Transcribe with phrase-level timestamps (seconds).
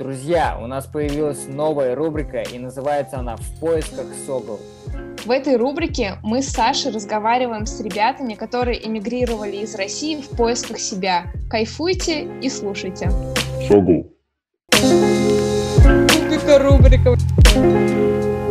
[0.00, 4.58] Друзья, у нас появилась новая рубрика, и называется она «В поисках Согл».
[5.26, 10.78] В этой рубрике мы с Сашей разговариваем с ребятами, которые эмигрировали из России в поисках
[10.78, 11.26] себя.
[11.50, 13.10] Кайфуйте и слушайте.
[13.68, 14.10] Согл.
[15.84, 17.16] Рубрика, рубрика,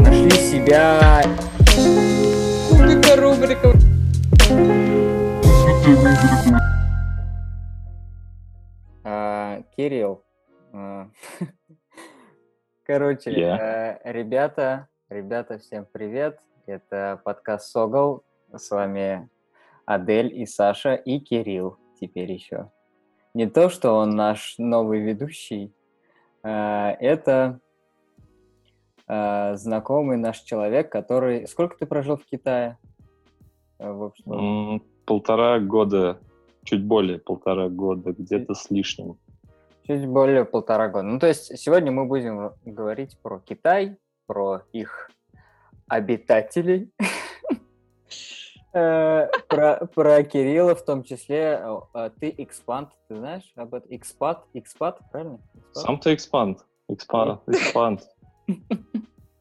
[0.02, 1.24] Нашли себя...
[2.70, 3.74] рубрика, рубрика.
[9.04, 10.22] А, Кирилл.
[10.80, 11.10] А,
[12.84, 14.00] Короче, Я.
[14.02, 16.40] э, ребята, ребята, всем привет.
[16.66, 18.24] Это подкаст Согл.
[18.54, 19.30] С вами
[19.86, 22.72] Адель и Саша, и Кирилл теперь еще.
[23.34, 25.74] Не то, что он наш новый ведущий,
[26.44, 27.60] а, это
[29.08, 31.48] знакомый наш человек, который...
[31.48, 32.78] Сколько ты прожил в Китае?
[33.80, 36.20] Э, В общем, Полтора года,
[36.64, 39.18] чуть более полтора года, где-то с лишним.
[39.90, 41.08] Чуть более полтора года.
[41.08, 45.10] Ну, то есть сегодня мы будем говорить про Китай, про их
[45.88, 46.94] обитателей,
[48.72, 51.60] э, про, Кирилла в том числе.
[51.96, 53.88] Э, Ты экспант, ты знаешь об этом?
[53.90, 55.40] Экспат, экспат, правильно?
[55.56, 55.84] Экспат?
[55.84, 56.66] Сам-то экспанд.
[56.88, 57.42] Экспанд.
[57.48, 58.02] Экспанд.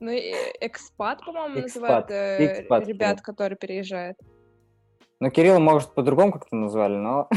[0.00, 4.16] Ну, и экспат, по-моему, Экспат, называют э, экспат, ребят, которые переезжают.
[5.18, 7.28] Ну, Кирилла, может, по-другому как-то назвали, но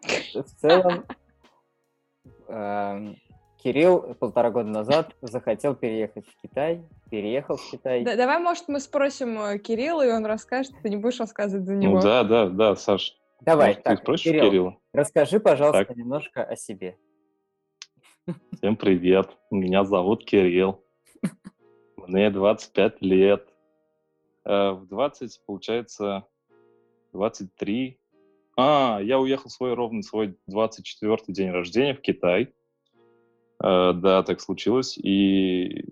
[0.34, 1.04] в целом
[2.48, 3.16] эм,
[3.58, 8.04] Кирилл полтора года назад захотел переехать в Китай, переехал в Китай.
[8.04, 11.74] Да- давай, может, мы спросим э, Кирилла, и он расскажет, ты не будешь рассказывать за
[11.74, 11.96] него.
[11.96, 13.16] Ну да, да, да, Саш.
[13.40, 14.76] Давай, может, ты так, спросишь Кирилл, Кирилла?
[14.92, 15.96] расскажи, пожалуйста, Так.
[15.96, 16.96] немножко о себе.
[18.56, 19.36] Всем привет.
[19.50, 20.84] Меня зовут Кирилл.
[21.96, 23.48] Мне 25 лет.
[24.44, 26.24] Э, В 20, получается,
[27.12, 27.98] 23.
[28.60, 32.52] А, я уехал свой ровно свой 24-й день рождения в Китай.
[33.62, 34.98] Э, Да, так случилось.
[34.98, 35.84] И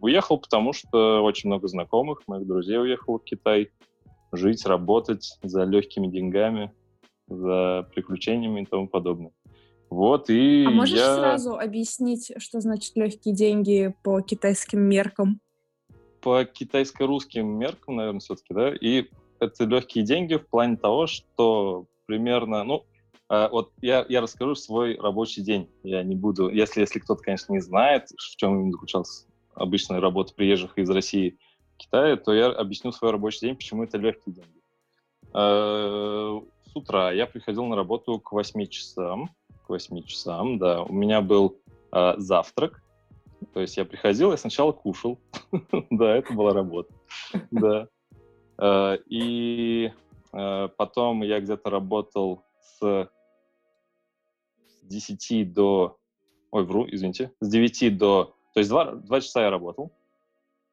[0.00, 3.70] уехал, потому что очень много знакомых, моих друзей уехало в Китай.
[4.30, 6.72] Жить, работать за легкими деньгами,
[7.26, 9.32] за приключениями и тому подобное.
[9.90, 11.16] Вот, и А можешь я...
[11.16, 15.40] сразу объяснить, что значит легкие деньги по китайским меркам?
[16.22, 19.08] по китайско-русским меркам, наверное, все-таки, да, и
[19.40, 22.84] это легкие деньги в плане того, что примерно, ну,
[23.32, 25.70] а, вот я, я расскажу свой рабочий день.
[25.82, 30.76] Я не буду, если, если кто-то, конечно, не знает, в чем заключалась обычная работа приезжих
[30.76, 31.38] из России
[31.74, 34.60] в Китае, то я объясню свой рабочий день, почему это легкие деньги.
[35.34, 36.40] Э,
[36.70, 39.30] С утра я приходил на работу к 8 часам,
[39.66, 41.58] к 8 часам, да, у меня был
[41.90, 42.82] а, завтрак,
[43.54, 45.18] то есть я приходил, я сначала кушал.
[45.90, 46.92] Да, это была работа.
[47.50, 47.88] Да.
[49.06, 49.90] И
[50.32, 53.10] потом я где-то работал с
[54.82, 55.98] 10 до...
[56.50, 57.32] Ой, вру, извините.
[57.40, 58.36] С 9 до...
[58.54, 59.92] То есть 2, 2 часа я работал.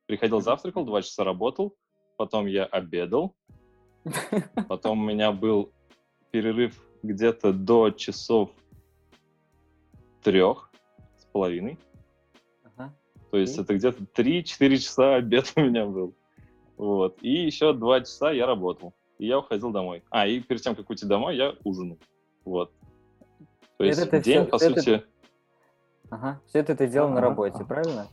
[0.06, 1.76] Приходил, завтракал, 2 часа работал.
[2.18, 3.36] Потом я обедал.
[4.68, 5.72] Потом у меня был
[6.32, 8.52] перерыв где-то до часов
[10.22, 10.72] трех
[11.18, 11.78] с половиной.
[12.64, 12.94] Ага.
[13.32, 16.16] То есть это где-то 3-4 часа обед у меня был.
[16.78, 17.18] Вот.
[17.22, 18.94] И еще 2 часа я работал.
[19.20, 20.02] И я уходил домой.
[20.10, 21.98] А, и перед тем, как уйти домой, я ужинал.
[22.46, 22.72] Вот.
[23.78, 25.04] То Это есть ты день, всё- по это- сути,
[26.12, 26.42] Ага.
[26.48, 27.66] Все это ты делал на Ага, работе, ага.
[27.66, 28.08] правильно?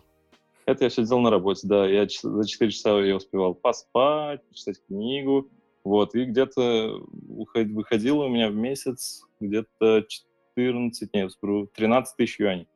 [0.66, 1.86] это я все делал на работе, да.
[1.86, 5.48] Я за 4 часа я успевал поспать, почитать книгу.
[5.84, 6.14] Вот.
[6.16, 12.68] И где-то уход- выходило у меня в месяц где-то 14, нет, вру, 13 тысяч юаней.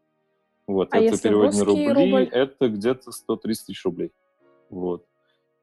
[0.69, 0.89] Вот.
[0.95, 2.29] А это если переводим на рубли, рубль?
[2.31, 4.13] это где-то 130 тысяч рублей.
[4.71, 5.05] Вот.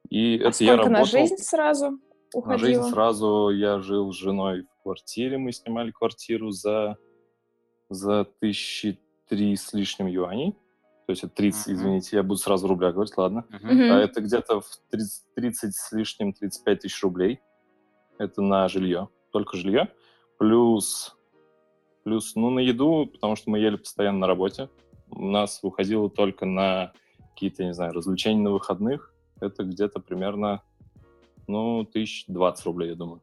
[0.09, 0.91] И А это я сколько работал...
[0.91, 1.97] на жизнь сразу
[2.33, 2.59] На уходило?
[2.59, 5.37] жизнь сразу я жил с женой в квартире.
[5.37, 6.97] Мы снимали квартиру за,
[7.89, 10.53] за тысячи три с лишним юаней.
[11.05, 11.75] То есть это 30, Мгм.
[11.75, 13.45] извините, я буду сразу в рублях говорить, ладно.
[13.49, 13.91] Мгм.
[13.91, 17.39] А это где-то в 30, 30 с лишним, 35 тысяч рублей.
[18.17, 19.89] Это на жилье, только жилье.
[20.37, 21.15] Плюс,
[22.03, 24.69] плюс, ну, на еду, потому что мы ели постоянно на работе.
[25.09, 26.91] У нас выходило только на
[27.33, 29.13] какие-то, не знаю, развлечения на выходных.
[29.39, 30.61] Это где-то примерно,
[31.47, 33.21] ну, тысяч двадцать рублей, я думаю.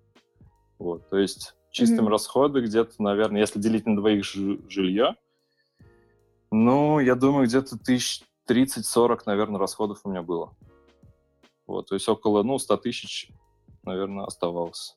[0.78, 2.08] Вот, то есть чистые Мгм.
[2.08, 5.14] расходы где-то, наверное, если делить на двоих жи- жилье,
[6.50, 10.52] ну, я думаю, где-то тысяч 30-40, наверное, расходов у меня было.
[11.66, 13.30] Вот, то есть около, ну, 100 тысяч,
[13.84, 14.96] наверное, оставалось.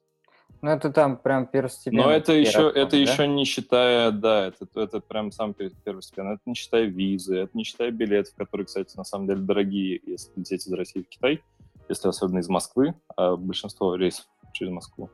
[0.62, 2.03] Ну, это там прям первостепенно.
[2.03, 2.97] Но это еще, расходы, это да?
[2.97, 6.33] еще не считая, да, это, это прям сам пер- первостепенно.
[6.33, 10.31] Это не считая визы, это не считая билетов, которые, кстати, на самом деле дорогие, если
[10.35, 11.41] лететь из России в Китай,
[11.89, 15.10] если особенно из Москвы, а большинство рейсов через Москву.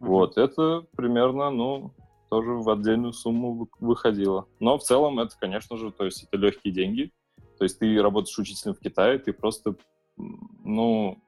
[0.00, 0.10] Мгм.
[0.10, 1.92] Вот, это примерно, ну,
[2.30, 4.46] тоже в отдельную сумму выходило.
[4.60, 7.12] Но в целом это, конечно же, то есть это легкие деньги.
[7.58, 9.74] То есть ты работаешь учителем в Китае, ты просто,
[10.16, 11.22] ну,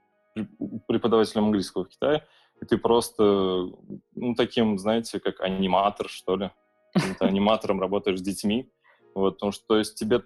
[0.88, 2.26] преподавателем английского в Китае,
[2.60, 3.22] и ты просто,
[4.14, 6.50] ну, таким, знаете, как аниматор, что ли.
[7.20, 8.70] Аниматором работаешь с детьми.
[9.14, 10.22] Вот, потому что, то есть тебе,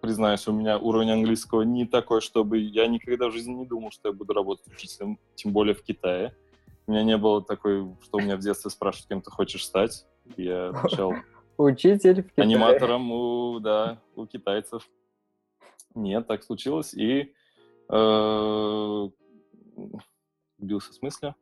[0.00, 4.08] признаюсь, у меня уровень английского не такой, чтобы я никогда в жизни не думал, что
[4.08, 6.34] я буду работать учителем, тем более в Китае.
[6.86, 10.06] У меня не было такой, что у меня в детстве спрашивают, кем ты хочешь стать.
[10.36, 11.14] Я отвечал...
[11.58, 12.46] Учитель в Китае.
[12.46, 14.88] Аниматором у, да, у китайцев.
[15.94, 16.92] Нет, так случилось.
[16.92, 17.32] И
[17.88, 19.08] э,
[20.58, 21.34] бился с мыслью.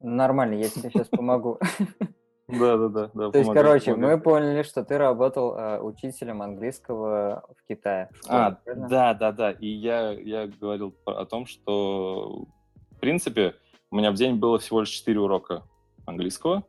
[0.00, 1.60] Нормально, я тебе сейчас помогу.
[2.48, 3.10] Да, да, да.
[3.14, 8.08] да То есть, короче, мы поняли, что ты работал э, учителем английского в Китае.
[8.12, 8.88] В школе, а, правильно?
[8.88, 9.50] да, да, да.
[9.52, 12.46] И я, я говорил о том, что,
[12.90, 13.54] в принципе,
[13.90, 15.62] у меня в день было всего лишь 4 урока
[16.06, 16.64] английского,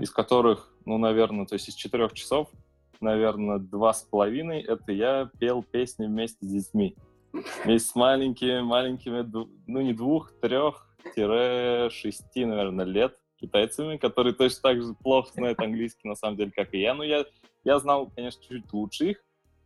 [0.00, 2.48] из которых, ну, наверное, то есть из четырех часов,
[3.00, 6.96] наверное, два с половиной это я пел песни вместе с детьми.
[7.64, 9.22] Вместе с маленькими, маленькими,
[9.66, 16.14] ну, не двух, трех-шести, наверное, лет китайцами, которые точно так же плохо знают английский, на
[16.14, 16.94] самом деле, как и я.
[16.94, 17.24] Но я,
[17.64, 19.24] я знал, конечно, чуть-чуть лучше их,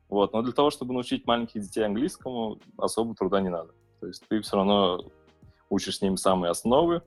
[0.09, 3.73] вот, но для того, чтобы научить маленьких детей английскому, особо труда не надо.
[4.01, 5.01] То есть ты все равно
[5.71, 7.03] учишь с ними самые основы,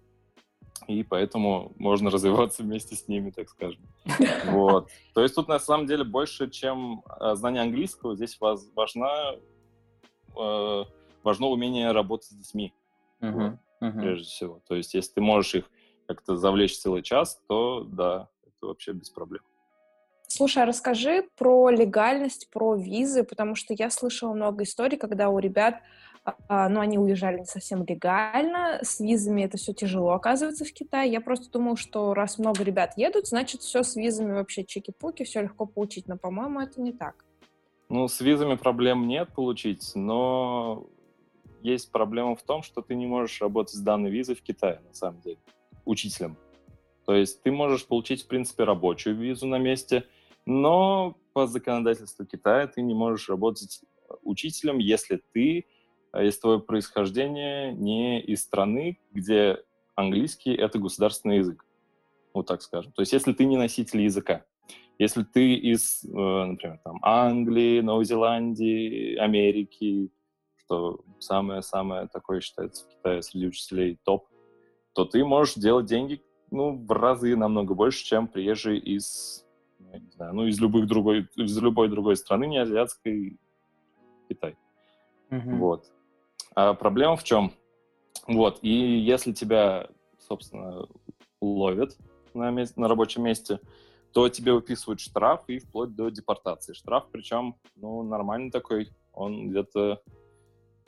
[0.87, 3.81] и поэтому можно развиваться вместе с ними, так скажем.
[4.45, 4.89] Вот.
[5.13, 9.35] То есть тут на самом деле больше, чем э, знание английского, здесь важна,
[10.35, 10.83] э,
[11.23, 12.73] важно умение работать с детьми,
[13.21, 13.99] uh-huh, uh-huh.
[13.99, 14.61] прежде всего.
[14.67, 15.69] То есть если ты можешь их
[16.07, 19.43] как-то завлечь целый час, то да, это вообще без проблем.
[20.27, 25.39] Слушай, а расскажи про легальность, про визы, потому что я слышала много историй, когда у
[25.39, 25.81] ребят
[26.47, 31.11] а, но они уезжали не совсем легально, с визами это все тяжело оказывается в Китае.
[31.11, 35.43] Я просто думала, что раз много ребят едут, значит, все с визами вообще чики-пуки, все
[35.43, 37.25] легко получить, но, по-моему, это не так.
[37.89, 40.87] Ну, с визами проблем нет получить, но
[41.61, 44.95] есть проблема в том, что ты не можешь работать с данной визой в Китае, на
[44.95, 45.37] самом деле,
[45.85, 46.37] учителем.
[47.05, 50.05] То есть ты можешь получить, в принципе, рабочую визу на месте,
[50.45, 53.81] но по законодательству Китая ты не можешь работать
[54.23, 55.65] учителем, если ты
[56.15, 59.57] а если твое происхождение не из страны, где
[59.95, 61.65] английский— это государственный язык.
[62.33, 62.93] Вот так скажем.
[62.93, 64.45] То есть если ты не носитель языка.
[64.97, 70.09] Если ты из, э, например, там, Англии, Новой Зеландии, Америки,
[70.55, 74.25] что самое-самое такое считается в Китае среди учителей топ,
[74.95, 79.45] то ты можешь делать деньги ну, в разы намного больше, чем приезжий из,
[79.79, 83.37] ну, не знаю, ну, из, любых другой, из любой другой страны, не азиатской,
[84.29, 84.55] Китай.
[85.31, 85.55] Mm-hmm.
[85.57, 85.91] Вот.
[86.55, 87.51] А проблема в чем?
[88.25, 90.87] Вот, и если тебя, собственно,
[91.41, 91.97] ловят
[92.33, 93.59] на, месте, на рабочем месте,
[94.13, 96.71] то тебе выписывают штраф и вплоть до депортации.
[96.71, 100.01] Штраф, причем, ну, нормальный такой, он где-то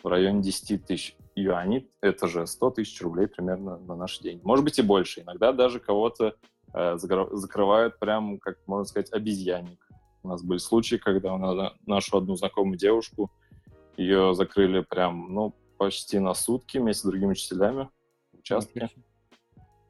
[0.01, 4.41] в районе 10 тысяч юаней, это же 100 тысяч рублей примерно на наш день.
[4.43, 5.21] Может быть и больше.
[5.21, 6.35] Иногда даже кого-то
[6.73, 9.79] э, закрывают прям, как можно сказать, обезьянник.
[10.23, 13.31] У нас были случаи, когда у нас, нашу одну знакомую девушку
[13.95, 17.89] ее закрыли прям, ну, почти на сутки вместе с другими учителями
[18.33, 18.89] в участке.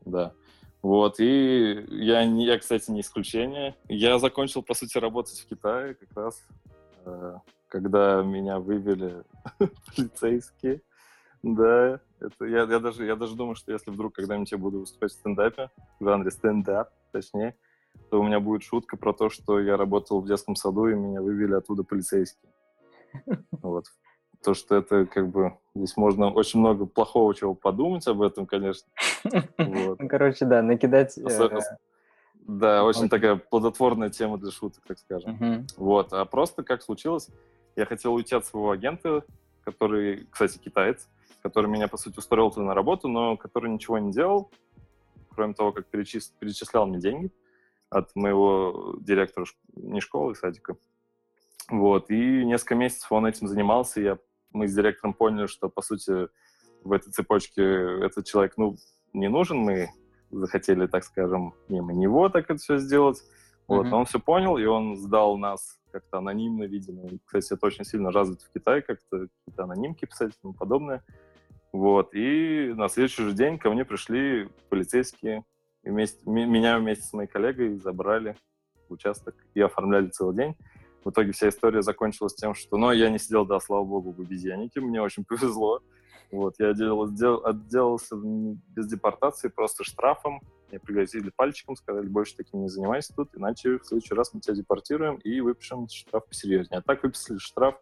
[0.05, 0.33] Да.
[0.81, 3.75] Вот, и я, я, кстати, не исключение.
[3.89, 6.41] Я закончил, по сути, работать в Китае как раз,
[7.05, 7.35] э,
[7.67, 9.23] когда меня вывели
[9.95, 10.81] полицейские.
[11.43, 15.11] Да, это, я, я, даже, я даже думаю, что если вдруг когда-нибудь я буду выступать
[15.11, 17.55] в стендапе, в жанре стендап, точнее,
[18.09, 21.21] то у меня будет шутка про то, что я работал в детском саду, и меня
[21.21, 22.51] вывели оттуда полицейские.
[23.51, 23.85] Вот.
[24.43, 25.57] То, что это как бы...
[25.73, 28.87] Здесь можно очень много плохого чего подумать об этом, конечно.
[29.57, 29.99] Вот.
[29.99, 31.17] Ну, короче, да, накидать...
[31.17, 31.49] Э,
[32.47, 35.65] да, очень такая плодотворная тема для шуток, так скажем.
[35.75, 36.13] Вот.
[36.13, 37.29] А просто как случилось,
[37.75, 39.23] я хотел уйти от своего агента,
[39.63, 41.09] который, кстати, китаец,
[41.47, 44.51] который меня, по сути, устроил туда на работу, но который ничего не делал,
[45.33, 47.31] кроме того, как перечислял мне деньги
[47.89, 50.75] от моего директора не школы, а садика.
[51.69, 54.17] Вот, и несколько месяцев он этим занимался, я,
[54.51, 56.27] мы с директором поняли, что, по сути,
[56.83, 58.75] в этой цепочке этот человек, ну,
[59.13, 59.89] не нужен, мы
[60.31, 63.23] захотели, так скажем, мимо него так это все сделать.
[63.67, 63.93] Вот, mm-hmm.
[63.93, 67.09] он все понял, и он сдал нас как-то анонимно, видимо.
[67.25, 71.03] Кстати, это очень сильно развито в Китае, как-то какие-то анонимки писать и тому подобное.
[71.77, 75.43] Вот, и на следующий же день ко мне пришли полицейские,
[75.83, 78.35] и вместе, меня вместе с моей коллегой забрали
[78.89, 80.55] в участок и оформляли целый день.
[81.05, 84.19] В итоге вся история закончилась тем, что, ну, я не сидел, да, слава богу, в
[84.19, 85.83] обезьяннике, мне очень повезло.
[86.31, 87.03] Вот, я отделал,
[87.45, 90.41] отделался без депортации, просто штрафом,
[90.71, 94.55] Мне пригрозили пальчиком, сказали, больше таким не занимайся тут, иначе в следующий раз мы тебя
[94.55, 96.79] депортируем и выпишем штраф посерьезнее.
[96.79, 97.75] А так выписали штраф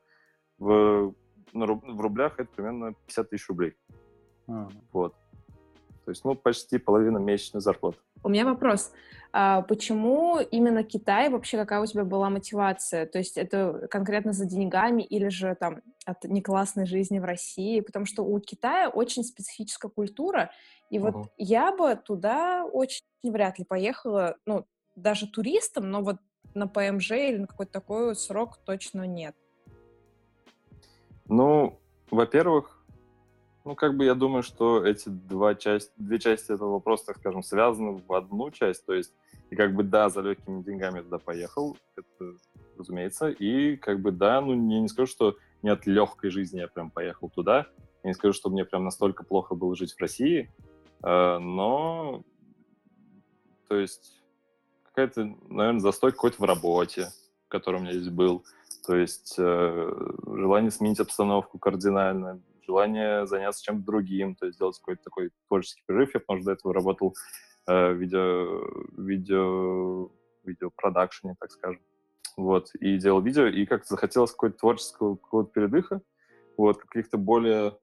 [0.57, 1.15] в,
[1.53, 3.75] в рублях, это примерно 50 тысяч рублей.
[4.47, 4.71] Mm.
[4.91, 5.15] Вот.
[6.05, 7.97] То есть, ну, почти половина месячной зарплаты.
[8.23, 8.91] У меня вопрос.
[9.33, 11.29] А почему именно Китай?
[11.29, 13.05] Вообще, какая у тебя была мотивация?
[13.05, 17.81] То есть это конкретно за деньгами или же там от неклассной жизни в России?
[17.81, 20.51] Потому что у Китая очень специфическая культура,
[20.89, 21.29] и вот uh-huh.
[21.37, 26.17] я бы туда очень вряд ли поехала, ну, даже туристом, но вот
[26.53, 29.35] на ПМЖ или на какой-то такой срок точно нет.
[31.27, 31.79] Ну,
[32.11, 32.75] во-первых,
[33.65, 37.41] ну, как бы я думаю, что эти два части, две части этого вопроса, так скажем,
[37.41, 38.85] связаны в одну часть.
[38.85, 39.11] То есть,
[39.49, 42.35] и как бы да, за легкими деньгами туда поехал, это
[42.77, 43.29] разумеется.
[43.29, 46.91] И как бы да, ну, я не скажу, что не от легкой жизни я прям
[46.91, 47.65] поехал туда.
[48.03, 50.51] Я не скажу, что мне прям настолько плохо было жить в России.
[51.01, 52.23] Э, но,
[53.67, 54.21] то есть,
[54.83, 57.07] какая-то, наверное, застой какой-то в работе,
[57.47, 58.43] который у меня здесь был.
[58.85, 59.91] То есть, э,
[60.27, 66.13] желание сменить обстановку кардинально, желание заняться чем-то другим, то есть сделать какой-то такой творческий перерыв.
[66.13, 67.15] Я, потому что до этого работал
[67.67, 68.63] э, в видео,
[68.97, 70.11] видео,
[70.43, 71.81] видеопродакшене, так скажем.
[72.37, 76.01] Вот, и делал видео, и как-то захотелось какого-то творческого какого-то передыха,
[76.57, 77.77] вот, каких-то более,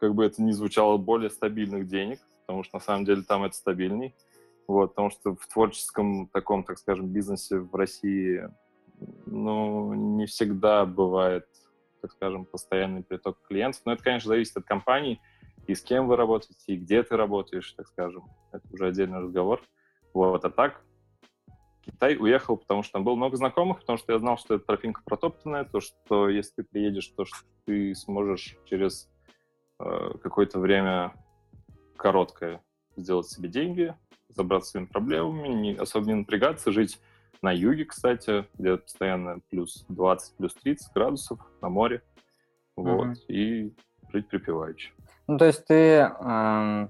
[0.00, 3.54] как бы это ни звучало, более стабильных денег, потому что на самом деле там это
[3.54, 4.14] стабильней,
[4.66, 8.48] вот, потому что в творческом таком, так скажем, бизнесе в России,
[9.26, 11.46] ну, не всегда бывает
[12.04, 13.80] так скажем, постоянный приток клиентов.
[13.86, 15.22] Но это, конечно, зависит от компании,
[15.66, 18.24] и с кем вы работаете, и где ты работаешь, так скажем.
[18.52, 19.62] Это уже отдельный разговор.
[20.12, 20.84] Вот, а так,
[21.80, 25.00] Китай уехал, потому что там было много знакомых, потому что я знал, что это тропинка
[25.02, 29.08] протоптанная, то, что если ты приедешь, то, что ты сможешь через
[29.80, 31.14] э, какое-то время
[31.96, 32.62] короткое
[32.96, 33.94] сделать себе деньги,
[34.28, 37.00] забраться своими проблемами, не, особо не напрягаться, жить
[37.42, 42.02] на юге, кстати, где постоянно плюс 20, плюс 30 градусов на море.
[42.76, 43.06] Вот.
[43.06, 43.26] Mm-hmm.
[43.28, 43.74] И
[44.12, 44.92] жить припеваючи.
[45.26, 46.88] Ну, то есть ты, э,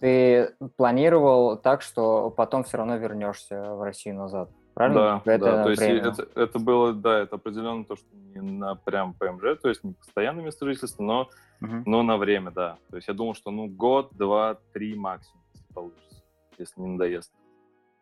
[0.00, 5.22] ты планировал так, что потом все равно вернешься в Россию назад, правильно?
[5.24, 5.64] Да, это да.
[5.64, 9.68] То есть это, это было, да, это определенно то, что не на прям ПМЖ, то
[9.68, 11.30] есть не постоянное место жительства, но,
[11.60, 11.82] uh-huh.
[11.84, 12.78] но на время, да.
[12.90, 16.22] То есть я думал, что ну год, два, три максимум, если получится,
[16.58, 17.32] если не надоест.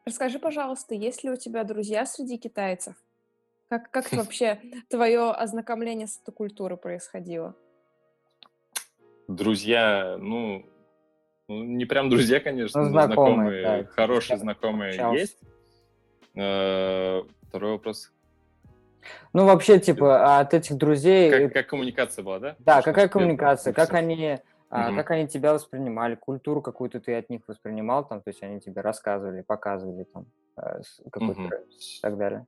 [0.04, 2.94] Расскажи, пожалуйста, есть ли у тебя друзья среди китайцев?
[3.68, 7.54] Как, как вообще твое ознакомление с этой культурой происходило?
[9.28, 10.66] Друзья, ну,
[11.48, 15.20] ну не прям друзья, конечно, ну, знакомые, знакомые да, хорошие знакомые общался.
[15.20, 15.38] есть.
[16.34, 18.12] Э, второй вопрос.
[19.32, 21.30] Ну, вообще, типа, от этих друзей...
[21.30, 22.56] Как, как коммуникация была, да?
[22.58, 24.38] Да, какая коммуникация, как они
[24.74, 28.58] а, Как они тебя воспринимали, культуру какую-то ты от них воспринимал, там, то есть они
[28.58, 30.24] тебе рассказывали, показывали там
[30.56, 31.48] э, какой-то угу.
[31.48, 32.46] и так далее.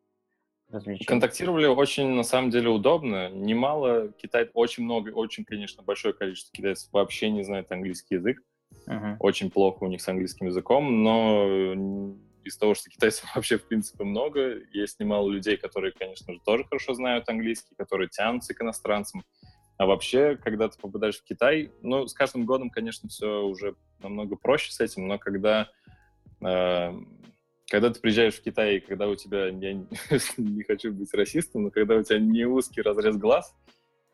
[0.71, 1.07] Развлечения.
[1.07, 3.29] Контактировали очень, на самом деле, удобно.
[3.29, 8.43] Немало Китай, очень много, очень, конечно, большое количество китайцев вообще не знает английский язык.
[8.87, 9.17] Uh-huh.
[9.21, 14.05] Очень плохо у них с английским языком, но из того, что китайцев вообще, в принципе,
[14.05, 19.23] много, есть немало людей, которые, конечно же, тоже хорошо знают английский, которые тянутся к иностранцам.
[19.77, 24.37] А вообще, когда ты попадаешь в Китай, ну, с каждым годом, конечно, все уже намного
[24.37, 25.69] проще с этим, но когда,
[26.41, 26.93] э,
[27.69, 29.73] когда ты приезжаешь в Китай, когда у тебя, я
[30.37, 33.53] не хочу быть расистом, но когда у тебя не узкий разрез глаз,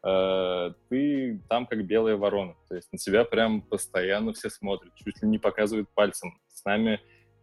[0.02, 2.56] э, ты там как белая ворона.
[2.68, 6.40] То есть на тебя прям постоянно все смотрят, чуть ли не показывают пальцем.
[6.48, 7.00] С нами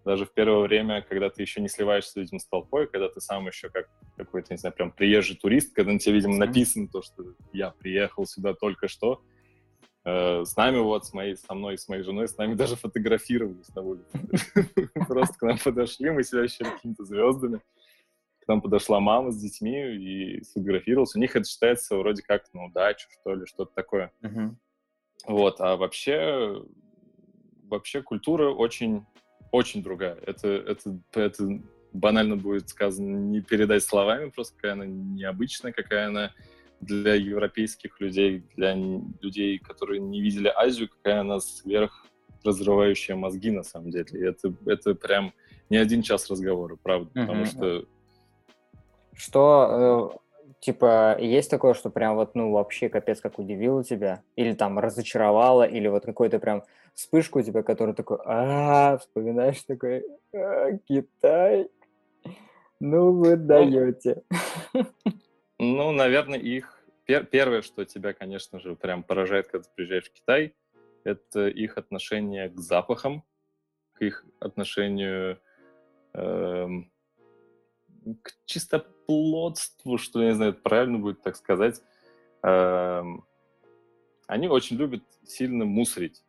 [0.08, 3.46] даже в первое время, когда ты еще не сливаешься, видимо, с толпой, когда ты сам
[3.46, 7.36] еще как какой-то, не знаю, прям приезжий турист, когда на тебе, видимо, написано то, что
[7.52, 9.22] я приехал сюда только что,
[10.06, 13.68] э, с нами вот, с моей, со мной, с моей женой, с нами даже фотографировались
[13.76, 14.10] на улице.
[15.08, 17.60] Просто к нам подошли, мы себя ощущали какими-то звездами.
[18.40, 21.16] К нам подошла мама с детьми и сфотографировалась.
[21.18, 24.14] У них это считается вроде как на удачу, что ли, что-то такое.
[25.26, 26.64] Вот, а вообще,
[27.64, 29.06] вообще культура очень
[29.52, 30.18] очень другая.
[30.26, 31.60] Это, это, это
[31.94, 36.32] банально будет сказано не передать словами, просто какая она необычная, какая она
[36.80, 42.06] для европейских людей, для людей, которые не видели Азию, какая она сверх
[42.44, 44.08] разрывающая мозги на самом деле.
[44.14, 45.34] И это, это прям
[45.70, 47.26] не один час разговора, правда, mm-hmm.
[47.26, 47.86] потому что...
[49.14, 54.22] Что, э, типа, есть такое, что прям вот, ну, вообще капец как удивило тебя?
[54.36, 56.64] Или там разочаровало, или вот какой-то прям
[56.98, 61.70] вспышку у тебя, который такой, а, вспоминаешь такой, а, Китай,
[62.80, 64.24] ну вы ну, даете.
[65.60, 70.14] Ну, наверное, их пер первое, что тебя, конечно же, прям поражает, когда ты приезжаешь в
[70.14, 70.54] Китай,
[71.04, 73.24] это их отношение к запахам,
[73.94, 75.40] к их отношению
[76.14, 76.92] эм,
[78.22, 81.82] к чистоплотству, что, я не знаю, правильно будет так сказать.
[82.44, 83.26] Эм,
[84.28, 86.24] они очень любят сильно мусорить.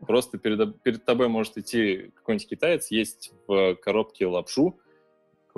[0.00, 4.78] Просто перед, перед тобой может идти какой-нибудь китаец, есть в коробке лапшу,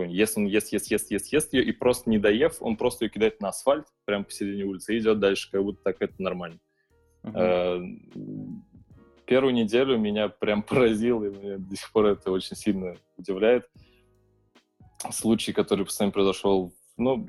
[0.04, 3.10] если он ест, ест, ест, ест, ест ее, и просто не доев, он просто ее
[3.10, 6.58] кидает на асфальт прямо посередине улицы и идет дальше, как будто так это нормально.
[7.22, 7.96] Uh-huh.
[9.24, 13.68] Первую неделю меня прям поразило, и меня до сих пор это очень сильно удивляет.
[15.10, 17.28] Случай, который постоянно произошел, ну,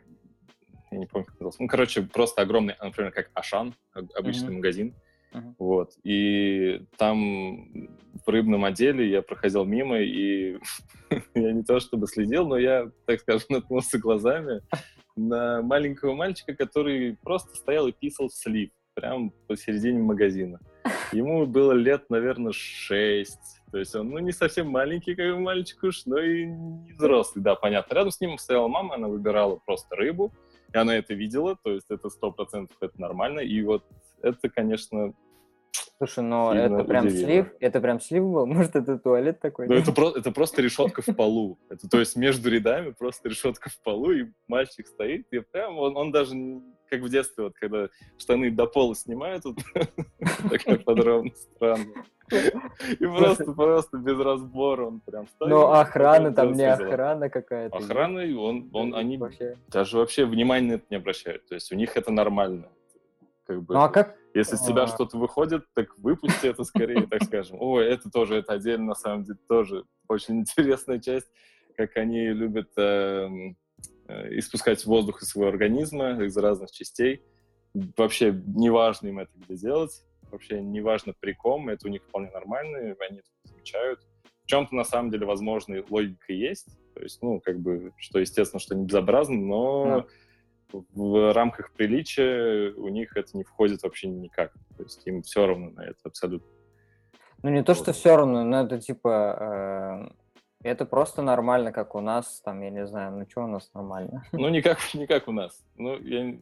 [0.92, 1.62] я не помню, как назывался.
[1.62, 4.56] Ну, короче, просто огромный, например, как Ашан, обычный uh-huh.
[4.56, 4.96] магазин.
[5.34, 5.54] Uh-huh.
[5.60, 5.92] Вот.
[6.04, 7.90] И там
[8.26, 10.58] в рыбном отделе я проходил мимо, и
[11.36, 14.62] я не то чтобы следил, но я, так скажем, наткнулся глазами
[15.16, 20.60] на маленького мальчика, который просто стоял и писал в слив, прямо посередине магазина.
[21.12, 23.62] Ему было лет, наверное, шесть.
[23.72, 27.56] То есть он, ну, не совсем маленький, как мальчик уж, но и не взрослый, да,
[27.56, 27.94] понятно.
[27.94, 30.34] Рядом с ним стояла мама, она выбирала просто рыбу,
[30.74, 33.40] и она это видела, то есть это сто процентов это нормально.
[33.40, 33.84] И вот
[34.22, 35.14] это, конечно,
[35.98, 37.26] Слушай, но это прям удивило.
[37.26, 37.48] слив?
[37.60, 38.46] Это прям слив был?
[38.46, 39.68] Может, это туалет такой?
[39.68, 41.58] Ну, это, про, это просто решетка в полу.
[41.70, 45.98] Это, то есть между рядами просто решетка в полу, и мальчик стоит, и прям он,
[45.98, 46.36] он даже
[46.90, 49.58] как в детстве, вот когда штаны до пола снимают, вот,
[50.50, 51.94] такая подробно странно.
[53.00, 55.50] И просто, просто без разбора он прям стоит.
[55.50, 57.76] Но охрана там не охрана какая-то.
[57.76, 59.20] Охрана, он, он, они
[59.70, 61.48] даже вообще внимания на это не обращают.
[61.48, 62.70] То есть у них это нормально.
[63.48, 64.18] Как бы, ну а как?
[64.34, 64.88] Если с тебя а...
[64.88, 67.58] что-то выходит, так выпусти это скорее, так скажем.
[67.62, 71.28] Ой, это тоже, это отдельно, на самом деле, тоже очень интересная часть,
[71.78, 73.30] как они любят э,
[74.10, 77.24] э, испускать воздух из своего организма, из разных частей.
[77.96, 82.96] Вообще неважно им это где делать, вообще неважно при ком, это у них вполне нормально,
[83.00, 84.02] они это замечают.
[84.44, 88.60] В чем-то, на самом деле, возможно, логика есть, то есть, ну, как бы, что, естественно,
[88.60, 89.86] что не безобразно, но...
[89.86, 90.08] Да
[90.72, 94.54] в рамках приличия у них это не входит вообще никак.
[94.78, 96.48] То есть им все равно на это абсолютно.
[97.44, 100.10] Ну, не то, что все равно, но это типа...
[100.10, 100.28] Э,
[100.64, 104.26] это просто нормально, как у нас, там, я не знаю, ну что у нас нормально?
[104.32, 105.64] Ну, не как, не как у нас.
[105.78, 106.24] Ну, я...
[106.24, 106.42] Нет,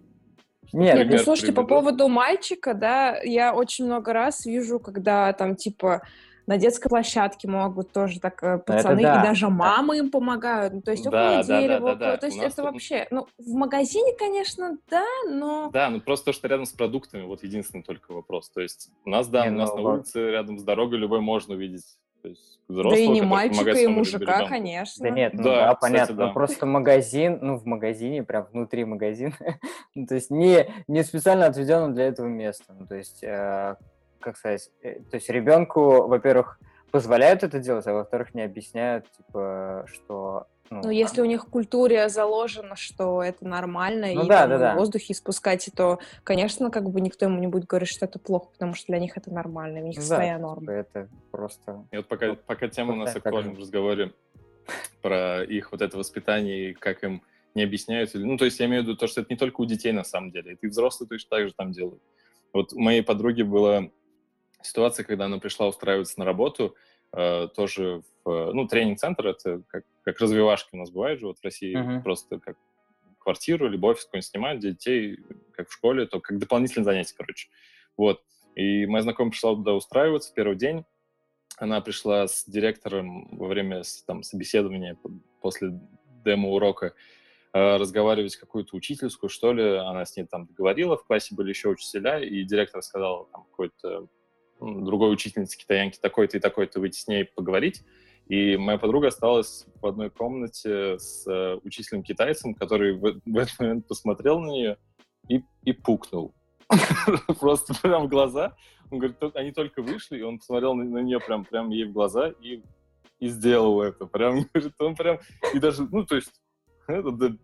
[0.74, 1.68] Нет ну слушайте, приведу.
[1.68, 6.02] по поводу мальчика, да, я очень много раз вижу, когда там типа
[6.48, 9.22] на детской площадке могут тоже так э, пацаны, да.
[9.22, 10.74] и даже мамы им помогают.
[10.74, 12.66] Ну, то есть около да, дерева, да, да, да, то есть это тут...
[12.66, 15.70] вообще, ну, в магазине, конечно, да, но...
[15.72, 18.50] Да, ну просто то, что рядом с продуктами, вот единственный только вопрос.
[18.50, 21.22] То есть у нас, да, не, у нас ну, на улице рядом с дорогой любой
[21.22, 21.86] можно увидеть
[22.68, 25.04] да и не мальчика, и мужика, конечно.
[25.04, 26.16] Да нет, ну да, да кстати, понятно.
[26.16, 26.28] Да.
[26.30, 29.36] просто магазин, ну, в магазине, прям внутри магазина,
[29.96, 32.74] ну, то есть не, не специально отведенном для этого места.
[32.78, 33.76] Ну, то есть э,
[34.26, 36.60] как сказать, э, то есть ребенку, во-первых,
[36.90, 40.48] позволяют это делать, а во-вторых, не объясняют, типа, что...
[40.72, 44.58] Ну, ну если у них в культуре заложено, что это нормально, ну, и да, да,
[44.58, 44.74] да.
[44.74, 48.48] в воздухе спускать, то, конечно, как бы никто ему не будет говорить, что это плохо,
[48.52, 50.62] потому что для них это нормально, у них да, своя норма.
[50.62, 51.86] Типа это просто...
[51.92, 54.12] И вот пока, пока тема у нас актуальна в разговоре
[55.04, 57.22] про их вот это воспитание и как им
[57.54, 58.10] не объясняют.
[58.16, 60.04] Ну, то есть я имею в виду то, что это не только у детей на
[60.04, 62.02] самом деле, это и взрослые точно так же там делают.
[62.54, 63.92] Вот у моей подруги было
[64.66, 66.76] ситуация, когда она пришла устраиваться на работу,
[67.14, 71.44] э, тоже в, ну, тренинг-центр, это как, как развивашки у нас бывает же вот в
[71.44, 72.04] России, uh-huh.
[72.04, 72.58] просто как
[73.26, 75.20] квартиру либо офис какой-нибудь снимают для детей,
[75.54, 77.50] как в школе, то как дополнительное занятие, короче.
[77.98, 78.22] Вот.
[78.56, 80.86] И моя знакомая пришла туда устраиваться первый день.
[81.58, 84.98] Она пришла с директором во время там, собеседования
[85.42, 85.80] после
[86.24, 86.94] демо-урока
[87.54, 89.78] э, разговаривать какую-то учительскую, что ли.
[89.78, 94.08] Она с ней там договорила, в классе были еще учителя, и директор сказал там какой-то
[94.60, 97.84] другой учительнице китаянки такой-то и такой-то выйти с ней поговорить.
[98.28, 103.60] И моя подруга осталась в одной комнате с э, учителем китайцем, который в, в этот
[103.60, 104.78] момент посмотрел на нее
[105.30, 106.34] и, и пукнул.
[107.40, 108.56] Просто прям в глаза.
[108.90, 112.34] Он говорит, они только вышли, и он посмотрел на, нее прям, прям ей в глаза
[112.42, 112.64] и,
[113.20, 114.08] и сделал это.
[114.08, 115.20] Прям, говорит, он прям,
[115.54, 116.34] и даже, ну, то есть,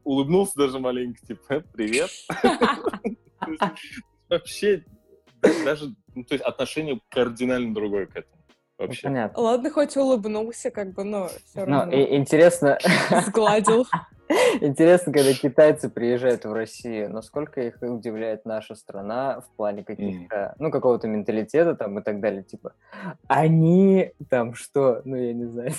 [0.04, 2.10] улыбнулся даже маленько, типа, привет.
[4.30, 4.86] Вообще
[5.66, 8.42] даже, ну, то есть отношение кардинально другое к этому.
[8.78, 9.04] Вообще.
[9.04, 9.44] Понятно.
[9.44, 11.86] Ладно, хоть улыбнулся, как бы, но все равно.
[11.86, 12.80] Ну, и, интересно...
[13.28, 13.86] Сгладил.
[14.62, 20.56] Интересно, когда китайцы приезжают в Россию, насколько их удивляет наша страна в плане каких-то, mm.
[20.60, 22.74] ну, какого-то менталитета там и так далее, типа,
[23.28, 25.74] они там что, ну, я не знаю,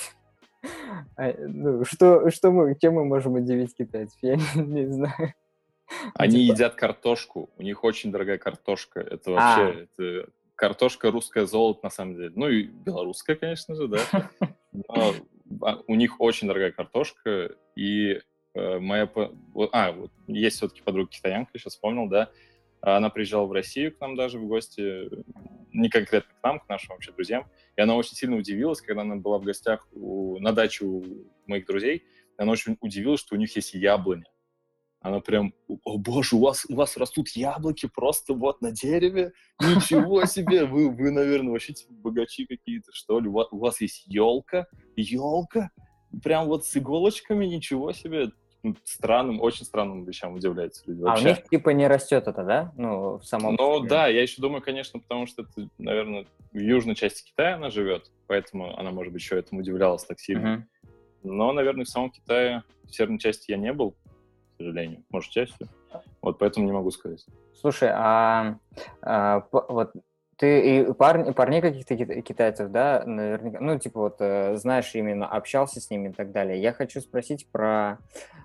[1.17, 5.35] а, ну, что, что мы, чем мы можем удивить китайцев, я не, не знаю.
[6.15, 6.55] Они типа...
[6.55, 9.01] едят картошку, у них очень дорогая картошка.
[9.01, 9.35] Это а.
[9.35, 9.63] вообще...
[9.63, 9.83] А.
[9.83, 12.33] Это картошка русская золото, на самом деле.
[12.35, 14.31] Ну и белорусская, конечно же, да.
[14.73, 15.15] Но
[15.61, 18.21] а, у них очень дорогая картошка, и
[18.55, 19.11] э, моя...
[19.73, 22.31] А, вот есть все-таки подруга китаянка, сейчас вспомнил, да,
[22.81, 25.09] она приезжала в Россию к нам даже в гости,
[25.73, 29.17] не конкретно к нам, к нашим вообще друзьям, и она очень сильно удивилась, когда она
[29.17, 31.05] была в гостях у, на даче у
[31.47, 32.05] моих друзей,
[32.37, 34.27] она очень удивилась, что у них есть яблоня.
[35.03, 35.53] Она прям,
[35.85, 39.33] о боже, у вас, у вас растут яблоки просто вот на дереве?
[39.61, 40.65] Ничего себе!
[40.65, 43.29] Вы, вы наверное, вообще типа богачи какие-то, что ли?
[43.29, 44.69] У вас, у вас есть елка?
[44.95, 45.73] Елка?
[46.23, 47.47] Прям вот с иголочками?
[47.47, 48.31] Ничего себе!
[48.85, 51.01] Странным, очень странным вещам удивляются люди.
[51.01, 51.25] Вообще.
[51.25, 52.73] А у них типа не растет это, да?
[52.77, 53.57] Ну, в самом...
[53.57, 57.71] Ну, да, я еще думаю, конечно, потому что это, наверное, в южной части Китая она
[57.71, 60.69] живет, поэтому она, может быть, еще этому удивлялась так сильно.
[60.85, 60.89] Uh-huh.
[61.25, 63.97] Но, наверное, в самом Китае, в северной части я не был,
[64.63, 65.03] сожалению.
[65.11, 65.69] Может, частью.
[66.21, 67.25] Вот поэтому не могу сказать.
[67.61, 68.57] Слушай, а,
[69.03, 69.93] а вот
[70.37, 75.81] ты и парни, парней каких-то китайцев, да, наверняка, ну, типа вот э, знаешь именно, общался
[75.81, 76.61] с ними и так далее.
[76.61, 77.99] Я хочу спросить про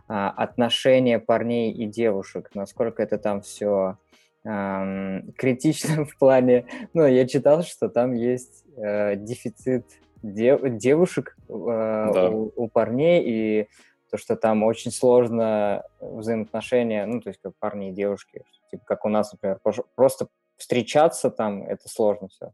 [0.07, 3.97] а, отношения парней и девушек, насколько это там все
[4.43, 9.85] критично в плане, ну, я читал, что там есть э, дефицит
[10.23, 11.53] дев, девушек э,
[12.13, 12.29] да.
[12.29, 13.67] у, у парней, и
[14.09, 19.05] то, что там очень сложно взаимоотношения, ну, то есть как парни и девушки, типа как
[19.05, 19.59] у нас, например,
[19.95, 22.53] просто встречаться там, это сложно все.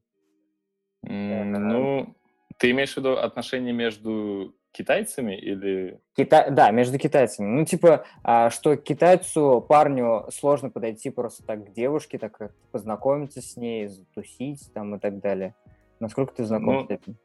[1.05, 2.15] Mm, ну,
[2.57, 5.99] ты имеешь в виду отношения между китайцами или...
[6.15, 6.49] Кита...
[6.49, 7.47] Да, между китайцами.
[7.47, 13.41] Ну, типа, а, что китайцу, парню сложно подойти просто так к девушке, так как познакомиться
[13.41, 15.55] с ней, затусить там и так далее.
[15.99, 17.17] Насколько ты знаком ну, с этим?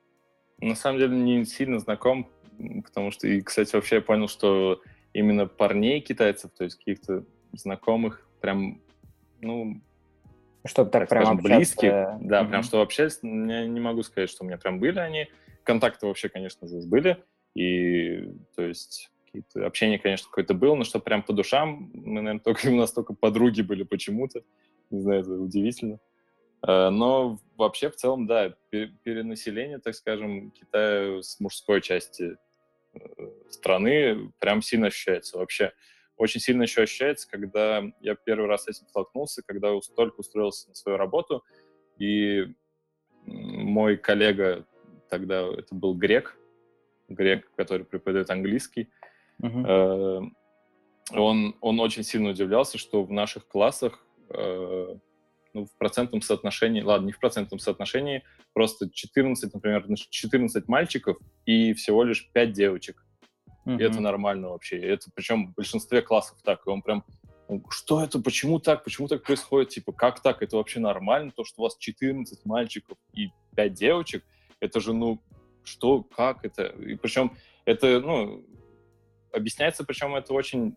[0.60, 2.28] На самом деле не сильно знаком,
[2.84, 4.80] потому что, и, кстати, вообще я понял, что
[5.12, 8.80] именно парней китайцев, то есть каких-то знакомых, прям,
[9.40, 9.80] ну,
[10.64, 12.48] чтобы так, так прям скажем, близких, да, mm-hmm.
[12.48, 15.28] прям что общались, я не могу сказать, что у меня прям были они.
[15.64, 17.22] Контакты вообще, конечно же, были.
[17.54, 22.40] И, то есть, какие-то общение, конечно, какое-то было, но что прям по душам, мы, наверное,
[22.40, 24.42] только, у нас только подруги были почему-то.
[24.90, 25.98] Не знаю, это удивительно.
[26.66, 32.36] Э, но вообще, в целом, да, перенаселение, так скажем, Китая с мужской части
[33.50, 35.38] страны прям сильно ощущается.
[35.38, 35.72] Вообще,
[36.16, 40.74] очень сильно еще ощущается, когда я первый раз с этим столкнулся, когда только устроился на
[40.74, 41.44] свою работу,
[41.98, 42.46] и
[43.24, 44.66] мой коллега,
[45.08, 46.36] тогда это был грек,
[47.08, 48.90] грек, который преподает английский,
[49.42, 50.28] uh-huh.
[51.12, 54.04] он, он очень сильно удивлялся, что в наших классах
[55.54, 61.72] ну, в процентном соотношении, ладно, не в процентном соотношении, просто 14, например, 14 мальчиков и
[61.74, 63.04] всего лишь 5 девочек.
[63.66, 63.78] Mm-hmm.
[63.78, 64.78] И это нормально вообще.
[64.78, 66.66] Это причем в большинстве классов так.
[66.66, 67.04] И он прям,
[67.70, 69.70] что это, почему так, почему так происходит?
[69.70, 70.42] Типа, как так?
[70.42, 74.24] Это вообще нормально, то, что у вас 14 мальчиков и 5 девочек?
[74.60, 75.22] Это же, ну,
[75.64, 76.66] что, как это?
[76.66, 78.44] И причем это, ну,
[79.32, 80.76] объясняется, причем это очень,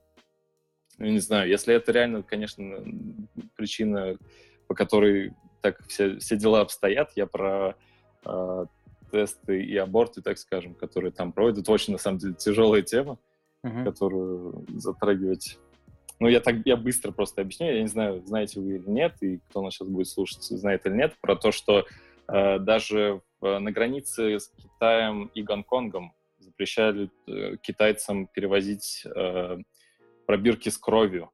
[0.97, 2.83] ну, не знаю, если это реально, конечно,
[3.55, 4.17] причина
[4.71, 7.11] по которой так все, все дела обстоят.
[7.17, 7.75] Я про
[8.25, 8.65] э,
[9.11, 11.67] тесты и аборты, так скажем, которые там проводят.
[11.67, 13.19] Очень, на самом деле, тяжелая тема,
[13.65, 13.83] uh-huh.
[13.83, 15.59] которую затрагивать...
[16.21, 17.67] Ну, я так я быстро просто объясню.
[17.67, 20.93] Я не знаю, знаете вы или нет, и кто нас сейчас будет слушать, знает или
[20.93, 21.85] нет, про то, что
[22.29, 29.57] э, даже в, на границе с Китаем и Гонконгом запрещали э, китайцам перевозить э,
[30.25, 31.29] пробирки с кровью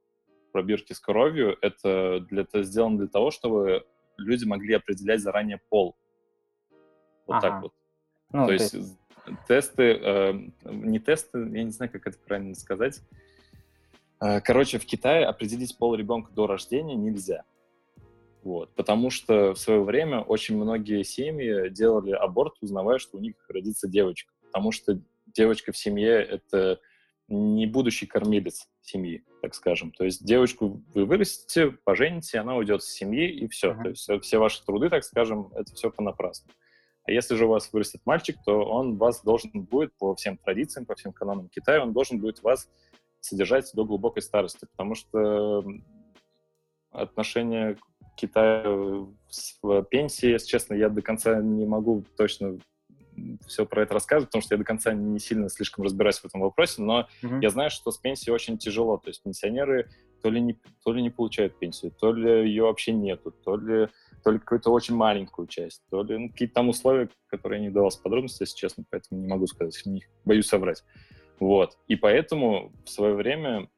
[0.58, 3.86] пробирки с кровью, это, для, это сделано для того, чтобы
[4.18, 5.96] люди могли определять заранее пол.
[7.28, 7.42] Вот ага.
[7.42, 7.74] так вот.
[8.32, 8.98] Ну, то, то есть, есть
[9.48, 13.02] тесты, э, не тесты, я не знаю, как это правильно сказать.
[14.20, 17.44] Э, короче, в Китае определить пол ребенка до рождения нельзя.
[18.42, 23.36] Вот, потому что в свое время очень многие семьи делали аборт, узнавая, что у них
[23.48, 24.34] родится девочка.
[24.48, 26.80] Потому что девочка в семье— это
[27.28, 29.92] не будущий кормилец семьи, так скажем.
[29.92, 33.72] То есть девочку вы вырастите, пожените, она уйдет с семьи, и все.
[33.72, 33.84] Uh-huh.
[33.84, 36.52] То есть все ваши труды, так скажем, это все понапрасну.
[37.04, 40.86] А если же у вас вырастет мальчик, то он вас должен будет по всем традициям,
[40.86, 42.70] по всем канонам Китая, он должен будет вас
[43.22, 45.66] содержать до глубокой старости, потому что
[46.92, 47.78] отношение
[48.16, 49.60] Китая с
[49.90, 52.60] пенсии, если честно, я до конца не могу точно
[53.48, 56.42] все про это рассказывать, потому что я до конца не сильно слишком разбираюсь в этом
[56.42, 57.40] вопросе, но mm-hmm.
[57.42, 58.98] я знаю, что с пенсией очень тяжело.
[58.98, 59.90] То есть пенсионеры
[60.22, 63.88] то ли не, то ли не получают пенсию, то ли ее вообще нету, то ли,
[64.24, 67.74] то ли какую-то очень маленькую часть, то ли ну, какие-то там условия, которые я не
[67.74, 70.84] давал с подробностей, если честно, поэтому не могу сказать, не, боюсь соврать.
[71.40, 71.78] Вот.
[71.88, 73.70] И поэтому в свое время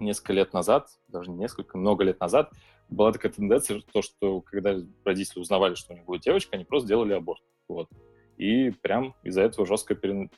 [0.00, 2.50] несколько лет назад, даже не несколько, много лет назад,
[2.88, 6.88] была такая тенденция, то, что когда родители узнавали, что у них будет девочка, они просто
[6.88, 7.42] делали аборт.
[7.68, 7.88] Вот.
[8.38, 10.30] И прям из-за этого жестко пере...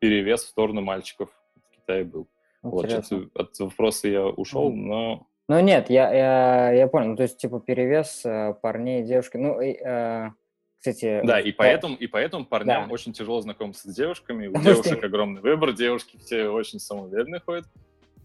[0.00, 2.28] перевес в сторону мальчиков в Китае был.
[2.62, 3.18] Интересно.
[3.18, 5.26] Вот, от вопроса я ушел, но...
[5.48, 7.08] Ну нет, я, я, я понял.
[7.10, 9.36] Ну, то есть, типа, перевес э, парней и девушки.
[9.36, 10.30] Ну, э,
[10.78, 11.22] кстати...
[11.24, 12.92] Да, и поэтому, и поэтому парням да.
[12.92, 14.48] очень тяжело знакомиться с девушками.
[14.48, 17.66] У девушек огромный выбор, девушки все очень самоуверенные ходят.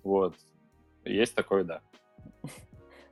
[0.04, 0.36] Вот.
[1.04, 1.82] Есть такое, да.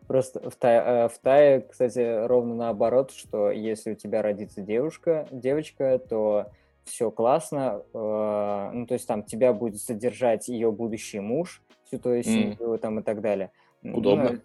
[0.08, 5.28] Просто в Тае, э, в Тае, кстати, ровно наоборот, что если у тебя родится девушка,
[5.32, 6.48] девочка, то
[6.84, 12.24] все классно, э, ну, то есть там тебя будет содержать ее будущий муж, всю твою
[12.24, 12.78] семью mm.
[12.80, 13.52] там и так далее.
[13.84, 14.32] Удобно.
[14.32, 14.40] Ну,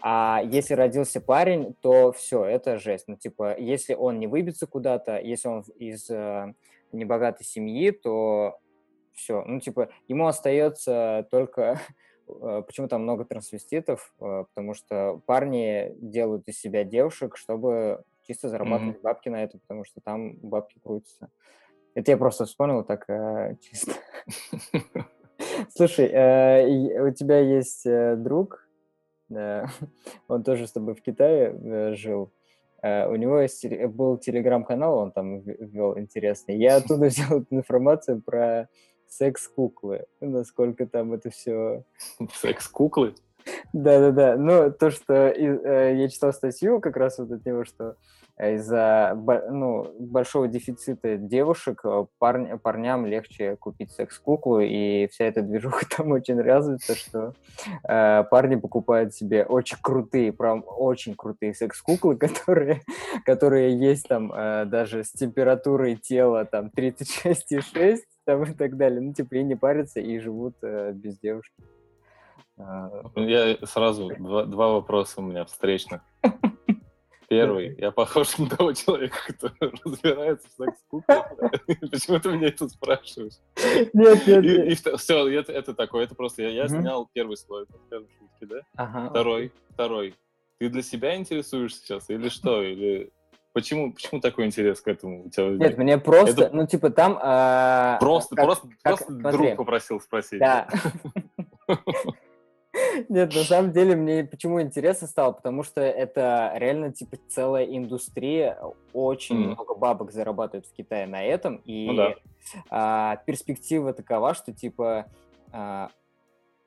[0.00, 3.04] а если родился парень, то все, это жесть.
[3.06, 6.54] Ну, типа, если он не выбится куда-то, если он из э,
[6.92, 8.58] небогатой семьи, то
[9.14, 9.44] все.
[9.44, 11.80] Ну, типа, ему остается только...
[12.40, 14.12] Э, почему там много трансвеститов?
[14.20, 19.02] Э, потому что парни делают из себя девушек, чтобы чисто зарабатывать mm-hmm.
[19.02, 21.30] бабки на это, потому что там бабки крутятся.
[21.94, 23.92] Это я просто вспомнил так э, чисто.
[25.74, 26.06] Слушай,
[27.00, 28.68] у тебя есть друг.
[29.30, 32.32] Он тоже с тобой в Китае жил.
[32.82, 36.56] У него есть, был телеграм-канал, он там вел интересный.
[36.56, 38.68] Я оттуда взял информацию про
[39.10, 41.84] секс-куклы, насколько там это все...
[42.34, 43.14] Секс-куклы?
[43.72, 44.36] Да-да-да.
[44.36, 47.96] Ну, то, что э, я читал статью как раз вот от него, что
[48.40, 49.12] из-за
[49.50, 56.12] ну, большого дефицита девушек э, парня, парням легче купить секс-куклу, и вся эта движуха там
[56.12, 57.34] очень развита, что
[57.88, 62.80] э, парни покупают себе очень крутые, прям очень крутые секс-куклы, которые,
[63.26, 69.00] которые есть там э, даже с температурой тела там 36,6 там и так далее.
[69.00, 71.62] Ну, типа, и не парятся, и живут э, без девушки.
[73.16, 76.02] Я сразу, два, два вопроса у меня встречных.
[77.30, 77.76] Первый.
[77.78, 81.28] Я похож на того человека, который разбирается в секс-куклах.
[81.66, 83.34] Почему ты меня это спрашиваешь?
[83.92, 85.00] Нет, нет, нет.
[85.00, 86.04] все, это, это такое.
[86.04, 87.66] Это просто я, снял первый слой?
[89.10, 89.52] Второй.
[89.70, 90.16] Второй.
[90.58, 92.64] Ты для себя интересуешься сейчас или что?
[92.64, 93.12] Или
[93.52, 95.50] Почему, почему такой интерес к этому у тебя?
[95.50, 96.56] Нет, мне просто, это...
[96.56, 97.18] ну, типа, там...
[97.20, 100.38] Э, просто, как, просто, как, просто друг попросил спросить.
[100.38, 100.68] Да.
[103.08, 108.58] Нет, на самом деле мне почему интересно стало, потому что это реально типа целая индустрия,
[108.92, 109.54] очень mm.
[109.54, 112.14] много бабок зарабатывают в Китае на этом, и ну, да.
[112.70, 115.06] а, перспектива такова, что типа
[115.52, 115.90] а,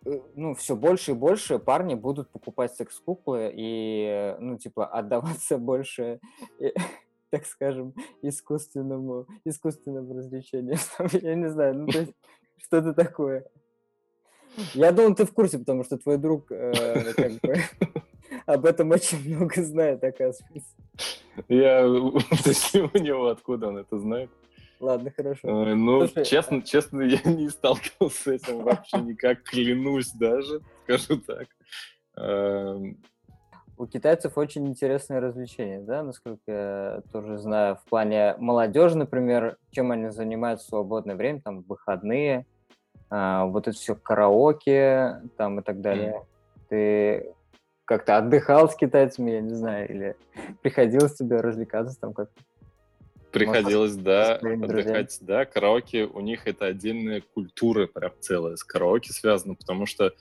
[0.05, 6.19] э, ну, все больше и больше парни будут покупать секс-куклы и, ну, типа, отдаваться больше,
[7.29, 10.77] так скажем, искусственному, искусственному развлечению.
[11.21, 12.13] Я не знаю, ну, то есть
[12.57, 13.45] что-то такое.
[14.73, 17.55] Я думал, ты в курсе, потому что твой друг э, как бы,
[18.45, 20.75] об этом очень много знает, оказывается.
[21.47, 24.29] Я уточню у него, откуда он это знает.
[24.79, 25.47] Ладно, хорошо.
[25.47, 31.21] Э, ну, Слушай, честно, честно, я не сталкивался с этим вообще никак, клянусь даже, скажу
[31.21, 31.47] так.
[32.17, 32.97] Эм,
[33.77, 39.91] у китайцев очень интересное развлечение, да, насколько я тоже знаю, в плане молодежи, например, чем
[39.91, 42.45] они занимаются в свободное время, там, выходные,
[43.15, 46.23] а, вот это все караоке там и так далее.
[46.23, 46.65] Mm.
[46.69, 47.35] Ты
[47.85, 50.15] как-то отдыхал с китайцами, я не знаю, или
[50.63, 52.41] приходилось тебе развлекаться там как-то?
[53.31, 55.07] Приходилось, Может, да, отдыхать, друзьями?
[55.21, 55.45] да.
[55.45, 60.13] Караоке, у них это отдельная культура прям целая с караоке связана, потому что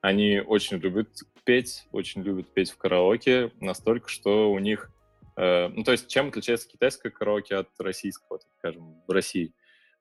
[0.00, 1.08] они очень любят
[1.42, 4.92] петь, очень любят петь в караоке, настолько, что у них...
[5.36, 9.52] Э, ну, то есть, чем отличается китайское караоке от российского, так скажем, в России?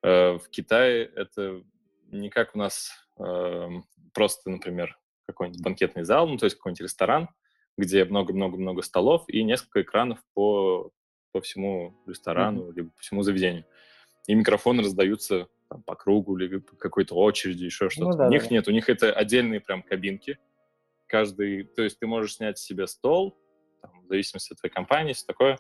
[0.04, 1.64] Э, в Китае это
[2.12, 3.70] не как у нас э,
[4.14, 7.30] просто, например, какой-нибудь банкетный зал, ну, то есть какой-нибудь ресторан,
[7.78, 10.92] где много-много-много столов и несколько экранов по,
[11.32, 12.74] по всему ресторану, mm-hmm.
[12.76, 13.66] либо по всему заведению.
[14.28, 18.12] И микрофоны раздаются там, по кругу, или по какой-то очереди, еще что-то.
[18.12, 18.50] Ну, да, у них да.
[18.50, 20.40] нет, у них это отдельные прям кабинки.
[21.08, 23.38] Каждый, то есть ты можешь снять себе стол,
[23.82, 25.60] там, в зависимости от твоей компании, все такое.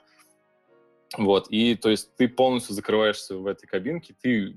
[1.17, 4.55] Вот, и то есть ты полностью закрываешься в этой кабинке, ты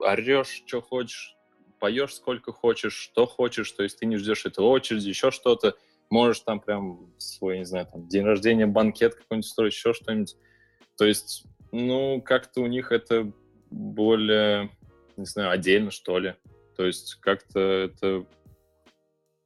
[0.00, 1.36] орешь, что хочешь,
[1.78, 5.74] поешь сколько хочешь, что хочешь, то есть ты не ждешь этой очереди, еще что-то,
[6.10, 10.36] можешь там прям свой, не знаю, там, день рождения, банкет какой-нибудь строить, еще что-нибудь.
[10.96, 13.32] То есть, ну, как-то у них это
[13.70, 14.70] более,
[15.16, 16.34] не знаю, отдельно, что ли.
[16.76, 18.26] То есть как-то это...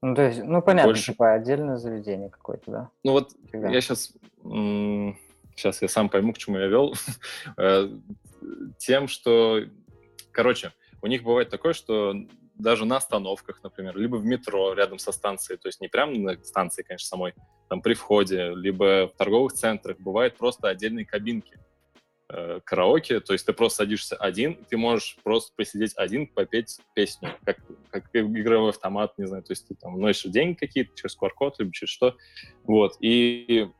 [0.02, 1.12] Ну, то есть, ну, понятно, больше...
[1.12, 2.90] типа отдельное заведение какое-то, да?
[3.04, 3.68] Ну, вот Всегда.
[3.70, 4.12] я сейчас...
[5.56, 6.94] Сейчас я сам пойму, к чему я вел.
[7.56, 7.88] Э,
[8.78, 9.60] тем, что
[10.34, 12.12] Короче, у них бывает такое, что
[12.56, 16.44] даже на остановках, например, либо в метро рядом со станцией, то есть не прямо на
[16.44, 17.34] станции, конечно, самой,
[17.68, 21.56] там при входе, либо в торговых центрах бывают просто отдельные кабинки
[22.28, 27.30] э, караоке, то есть ты просто садишься один, ты можешь просто посидеть один, попеть песню,
[27.44, 27.58] как,
[27.90, 31.72] как игровой автомат, не знаю, то есть ты там носишь деньги какие-то через QR-код, либо
[31.72, 32.16] через что,
[32.64, 33.70] вот, и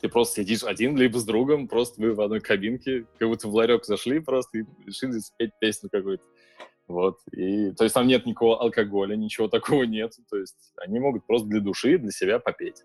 [0.00, 3.54] ты просто сидишь один, либо с другом, просто вы в одной кабинке, как будто в
[3.54, 6.24] ларек зашли просто и решили спеть песню какую-то.
[6.86, 7.18] Вот.
[7.32, 10.14] И, то есть там нет никакого алкоголя, ничего такого нет.
[10.30, 12.82] То есть они могут просто для души, для себя попеть.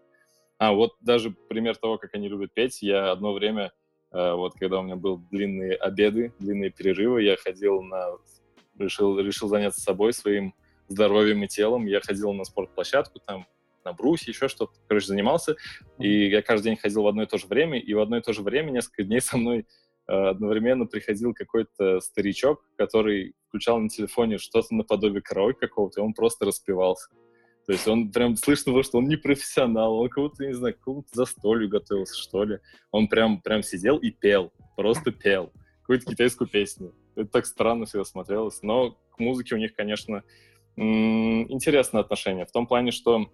[0.58, 3.72] А вот даже пример того, как они любят петь, я одно время,
[4.12, 8.18] э, вот когда у меня был длинные обеды, длинные перерывы, я ходил на...
[8.80, 10.56] Решил, решил заняться собой, своим
[10.88, 11.86] здоровьем и телом.
[11.86, 13.46] Я ходил на спортплощадку, там
[13.86, 15.56] на брусе, еще что-то, короче, занимался.
[16.00, 18.22] И я каждый день ходил в одно и то же время, и в одно и
[18.22, 19.66] то же время несколько дней со мной
[20.08, 26.14] э, одновременно приходил какой-то старичок, который включал на телефоне что-то наподобие караоке какого-то, и он
[26.14, 27.10] просто распевался.
[27.66, 31.08] То есть он прям слышно было, что он не профессионал, он кого-то, не знаю, какому-то
[31.14, 32.60] застолью готовился, что ли.
[32.92, 35.52] Он прям, прям сидел и пел, просто пел
[35.84, 36.94] какую-то китайскую песню.
[37.16, 38.62] Это так странно всегда смотрелось.
[38.64, 40.24] Но к музыке у них, конечно,
[40.76, 42.46] интересное отношение.
[42.46, 43.30] В том плане, что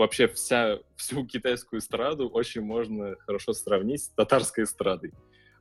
[0.00, 5.12] вообще вся, всю китайскую эстраду очень можно хорошо сравнить с татарской эстрадой.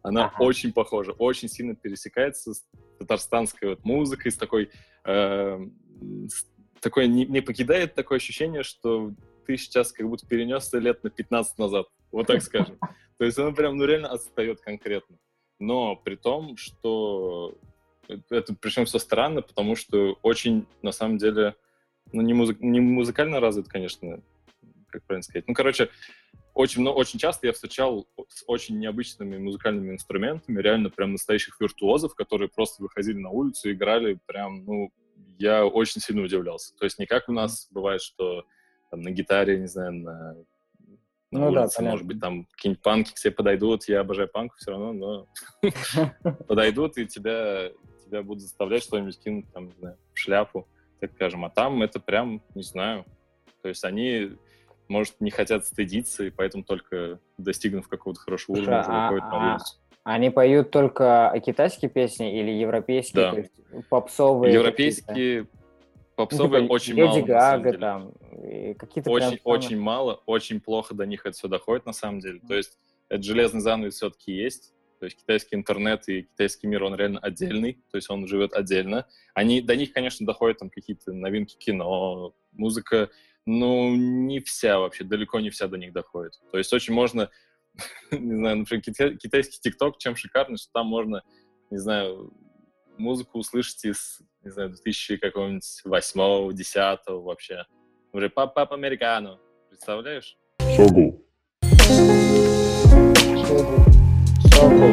[0.01, 0.43] Она ага.
[0.43, 2.65] очень похожа, очень сильно пересекается с
[2.99, 4.71] татарстанской вот музыкой, с такой,
[5.03, 5.59] э,
[6.27, 6.47] с
[6.79, 9.11] такой не, не покидает такое ощущение, что
[9.45, 12.77] ты сейчас как будто перенесся лет на 15 назад, вот так скажем.
[13.17, 15.17] То есть она прям, ну, реально отстает конкретно.
[15.59, 17.57] Но при том, что
[18.07, 21.55] это причем все странно, потому что очень, на самом деле,
[22.11, 24.21] ну, не, музык, не музыкально развит, конечно,
[24.89, 25.47] как правильно сказать.
[25.47, 25.89] Ну, короче,
[26.53, 32.15] очень, ну, очень часто я встречал с очень необычными музыкальными инструментами, реально прям настоящих виртуозов,
[32.15, 34.91] которые просто выходили на улицу и играли прям, ну,
[35.37, 36.75] я очень сильно удивлялся.
[36.75, 38.45] То есть не как у нас бывает, что
[38.91, 40.35] там, на гитаре, не знаю, на,
[41.31, 44.71] на ну, улице, да, может быть, там какие-нибудь панки тебе подойдут, я обожаю панк все
[44.71, 45.27] равно, но
[46.47, 47.71] подойдут и тебя,
[48.05, 50.67] тебя будут заставлять что-нибудь кинуть, там, не знаю, в шляпу,
[50.99, 51.45] так скажем.
[51.45, 53.05] А там это прям, не знаю,
[53.61, 54.37] то есть они
[54.89, 59.53] может, не хотят стыдиться, и поэтому только достигнув какого-то хорошего уровня, уже выходят на а,
[59.53, 59.75] улицу.
[60.03, 63.31] Они поют только китайские песни или европейские, да.
[63.31, 63.53] то есть
[63.89, 64.53] попсовые?
[64.53, 65.47] Европейские,
[66.15, 67.21] попсовые ну, очень Леди мало.
[67.21, 68.11] Гага там,
[68.79, 72.39] какие-то Очень, прям, очень мало, очень плохо до них это все доходит на самом деле.
[72.47, 72.77] То есть
[73.09, 77.81] этот железный занавес все-таки есть, то есть китайский интернет и китайский мир, он реально отдельный,
[77.89, 79.07] то есть он живет отдельно.
[79.33, 83.09] Они, до них, конечно, доходят там какие-то новинки кино, музыка,
[83.45, 86.33] ну, не вся вообще, далеко не вся до них доходит.
[86.51, 87.29] То есть очень можно,
[88.11, 91.23] не знаю, например, китайский ТикТок, чем шикарный, что там можно,
[91.71, 92.33] не знаю,
[92.97, 97.65] музыку услышать из, не знаю, 2000 какого-нибудь восьмого, десятого вообще.
[98.11, 99.39] Например, пап пап американо.
[99.69, 100.37] Представляешь?
[100.75, 101.23] Согу.
[104.59, 104.83] Согу.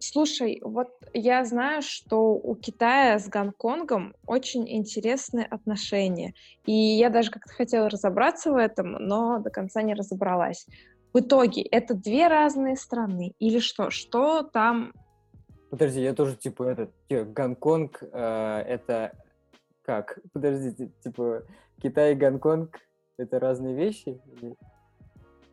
[0.00, 6.34] Слушай, вот я знаю, что у Китая с Гонконгом очень интересные отношения.
[6.66, 10.66] И я даже как-то хотела разобраться в этом, но до конца не разобралась.
[11.12, 13.90] В итоге это две разные страны или что?
[13.90, 14.92] Что там?
[15.70, 19.12] Подожди, я тоже типа этот Гонконг э, это
[19.84, 20.18] как?
[20.32, 21.44] Подождите, типа
[21.84, 22.80] Китай и Гонконг
[23.18, 24.18] это разные вещи?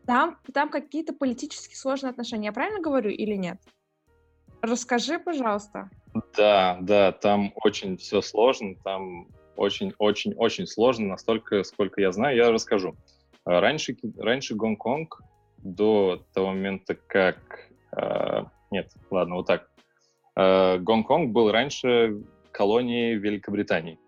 [0.05, 2.45] Там, там какие-то политически сложные отношения.
[2.45, 3.59] Я правильно говорю или нет?
[4.61, 5.89] Расскажи, пожалуйста.
[6.37, 12.95] Да, да, там очень все сложно, там очень-очень-очень сложно, настолько, сколько я знаю, я расскажу.
[13.43, 15.21] А, раньше, раньше Гонконг,
[15.57, 17.69] до того момента, как...
[17.95, 19.69] Э, нет, ладно, вот так.
[20.37, 23.99] Э, Гонконг был раньше колонией Великобритании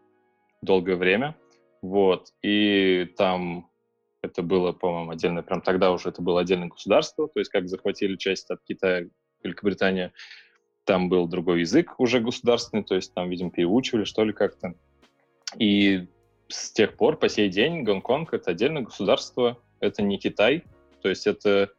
[0.61, 1.35] долгое время,
[1.83, 3.69] вот, и там
[4.21, 8.15] это было, по-моему, отдельно, прям тогда уже это было отдельное государство, то есть как захватили
[8.15, 9.07] часть от Китая
[9.43, 10.13] Великобритания,
[10.85, 14.75] там был другой язык уже государственный, то есть там, видимо, переучивали, что ли, как-то.
[15.57, 16.07] И
[16.47, 20.63] с тех пор, по сей день, Гонконг— это отдельное государство, это не Китай,
[21.01, 21.69] то есть это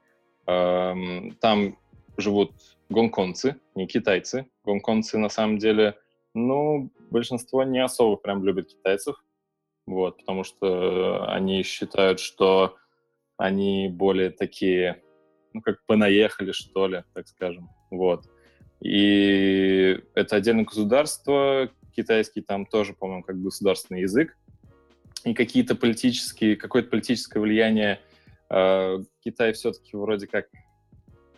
[0.47, 0.95] э,
[1.41, 1.79] там
[2.19, 2.53] живут
[2.91, 4.47] гонконгцы, не китайцы.
[4.65, 5.97] Гонконгцы, на самом деле,
[6.35, 9.17] ну, большинство не особо прям любят китайцев,
[9.87, 12.77] вот, потому что они считают, что
[13.37, 15.03] они более такие,
[15.53, 18.25] ну, как понаехали, что ли, так скажем, вот.
[18.81, 24.37] И это отдельное государство, китайский там тоже, по-моему, как государственный язык.
[25.25, 28.01] И какие-то политические, какое-то политическое влияние
[28.51, 30.49] э, Китай все-таки вроде как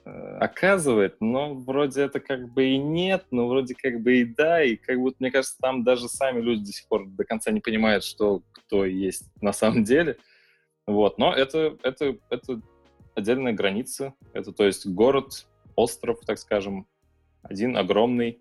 [0.06, 4.76] оказывает, но вроде это как бы и нет, но вроде как бы и да, и
[4.76, 8.04] как будто, мне кажется, там даже сами люди до сих пор до конца не понимают,
[8.04, 10.16] что кто есть на самом деле.
[10.86, 12.60] Вот, но это, это, это
[13.16, 16.86] отдельная граница, это, то есть, город, остров, так скажем,
[17.42, 18.40] один огромный,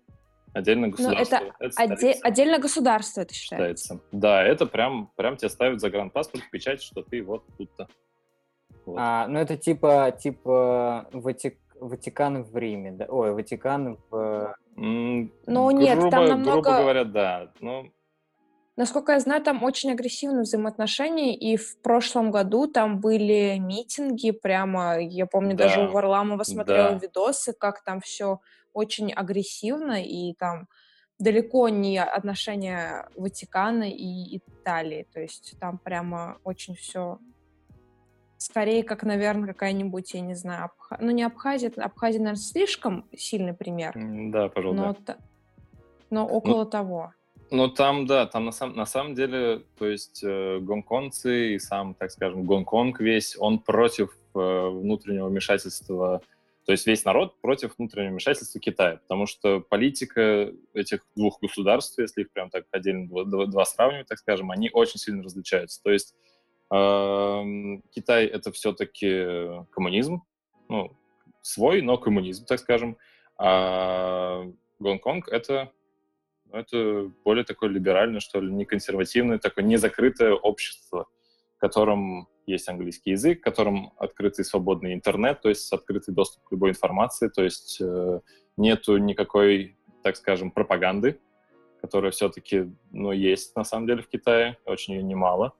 [0.52, 1.38] отдельное государство.
[1.40, 3.82] Но это, это оде- отдельное государство, это считается.
[3.82, 4.04] считается.
[4.12, 7.88] Да, это прям, прям тебе ставят загранпаспорт, печать, что ты вот тут-то.
[8.86, 8.96] Вот.
[8.98, 11.58] А, ну это типа, типа Ватик...
[11.78, 13.06] Ватикан в Риме, да?
[13.08, 14.56] Ой, Ватикан в...
[14.76, 16.62] Mm, ну нет, грубо, там намного...
[16.62, 17.52] Грубо говоря, да.
[17.60, 17.90] Ну,
[18.76, 25.00] Насколько я знаю, там очень агрессивные взаимоотношения, и в прошлом году там были митинги, прямо,
[25.00, 26.98] я помню, да, даже у Варламова смотрела да.
[26.98, 28.40] видосы, как там все
[28.74, 30.68] очень агрессивно, и там
[31.18, 37.18] далеко не отношения Ватикана и Италии, то есть там прямо очень все
[38.38, 40.98] скорее, как, наверное, какая-нибудь, я не знаю, Абха...
[41.00, 43.94] ну не Абхазия, Абхазия, наверное, слишком сильный пример.
[44.30, 45.16] Да, пожалуй, но, да.
[46.10, 47.12] но ну, около ну, того.
[47.50, 51.94] Ну, там, да, там на, сам, на самом деле, то есть э, гонконгцы и сам,
[51.94, 56.22] так скажем, Гонконг весь, он против э, внутреннего вмешательства,
[56.64, 62.22] то есть весь народ против внутреннего вмешательства Китая, потому что политика этих двух государств, если
[62.22, 65.80] их прям так отдельно два, два, два сравнивать, так скажем, они очень сильно различаются.
[65.84, 66.16] То есть
[66.68, 70.22] Китай— это все-таки коммунизм,
[70.68, 70.96] ну,
[71.42, 72.96] свой, но коммунизм, так скажем,
[73.38, 74.44] а
[74.78, 75.70] Гонконг— это
[76.52, 81.06] это более такое либеральное, что ли, не консервативное, такое незакрытое общество,
[81.56, 86.52] в котором есть английский язык, в котором открытый свободный интернет, то есть открытый доступ к
[86.52, 88.20] любой информации, то есть э,
[88.56, 91.18] нету никакой, так скажем, пропаганды,
[91.80, 95.54] которая все-таки, ну, есть на самом деле в Китае, очень ее немало.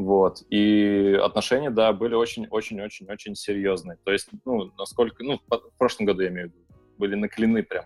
[0.00, 0.42] Вот.
[0.48, 3.98] И отношения, да, были очень-очень-очень-очень серьезные.
[4.02, 6.64] То есть, ну, насколько, ну, в прошлом году, я имею в виду,
[6.96, 7.84] были наклены прям.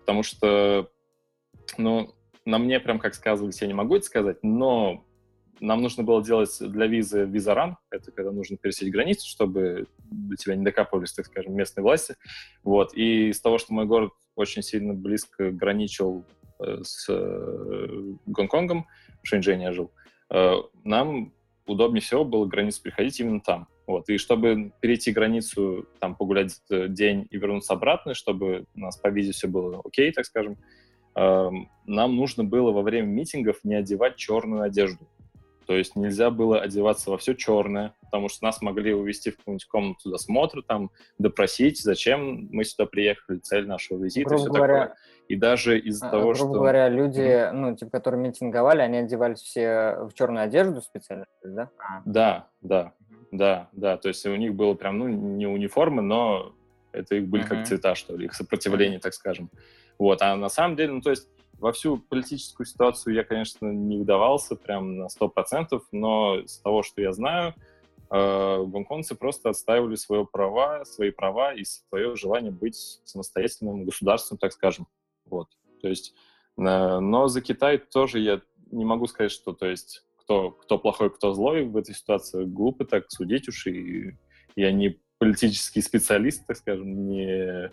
[0.00, 0.90] Потому что
[1.78, 2.12] ну,
[2.44, 5.04] на мне прям как сказывались, я не могу это сказать, но
[5.60, 10.56] нам нужно было делать для визы визаран, это когда нужно пересечь границу, чтобы до тебя
[10.56, 12.16] не докапывались, так скажем, местные власти.
[12.64, 12.96] Вот.
[12.96, 16.24] И из того, что мой город очень сильно близко граничил
[16.58, 18.88] э, с э, Гонконгом,
[19.22, 19.92] в Шэньчжэне я жил,
[20.30, 21.32] э, нам
[21.66, 23.68] удобнее всего было границу переходить именно там.
[23.86, 24.08] Вот.
[24.08, 29.32] И чтобы перейти границу, там, погулять день и вернуться обратно, чтобы у нас по визе
[29.32, 30.56] все было окей, так скажем,
[31.14, 35.06] Эм, нам нужно было во время митингов не одевать черную одежду.
[35.66, 39.66] То есть нельзя было одеваться во все черное, потому что нас могли увезти в какую-нибудь
[39.66, 44.96] комнату досмотра, там, допросить, зачем мы сюда приехали, цель нашего визита, грубо все говоря, такое.
[45.28, 46.44] И даже из-за а, того, грубо что...
[46.44, 51.70] Грубо говоря, люди, ну, типа, которые митинговали, они одевались все в черную одежду специально, да?
[51.78, 52.02] А.
[52.04, 52.92] Да, да,
[53.30, 53.96] да, да.
[53.96, 56.54] То есть у них было прям, ну, не униформы, но
[56.92, 57.48] это их были mm-hmm.
[57.48, 59.50] как цвета, что ли, их сопротивление, так скажем.
[59.98, 63.98] Вот, а на самом деле, ну, то есть во всю политическую ситуацию я, конечно, не
[63.98, 67.54] вдавался прям на 100%, но с того, что я знаю,
[68.10, 74.52] э, гонконгцы просто отстаивали свои права, свои права и свое желание быть самостоятельным государством, так
[74.52, 74.88] скажем.
[75.32, 75.48] Вот.
[75.80, 76.14] То есть,
[76.56, 81.32] но за Китай тоже я не могу сказать, что, то есть, кто, кто плохой, кто
[81.32, 82.44] злой в этой ситуации.
[82.44, 84.16] Глупо так судить уж, и
[84.54, 87.70] я не политический специалист, так скажем, не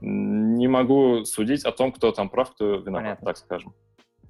[0.00, 3.26] не могу судить о том, кто там прав, кто виноват, Понятно.
[3.26, 3.74] так скажем.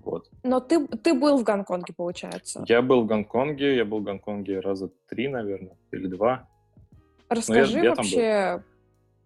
[0.05, 0.31] Вот.
[0.45, 2.65] Но ты, ты был в Гонконге, получается?
[2.69, 6.49] Я был в Гонконге, я был в Гонконге раза три, наверное, или два.
[7.29, 8.65] Расскажи я, я вообще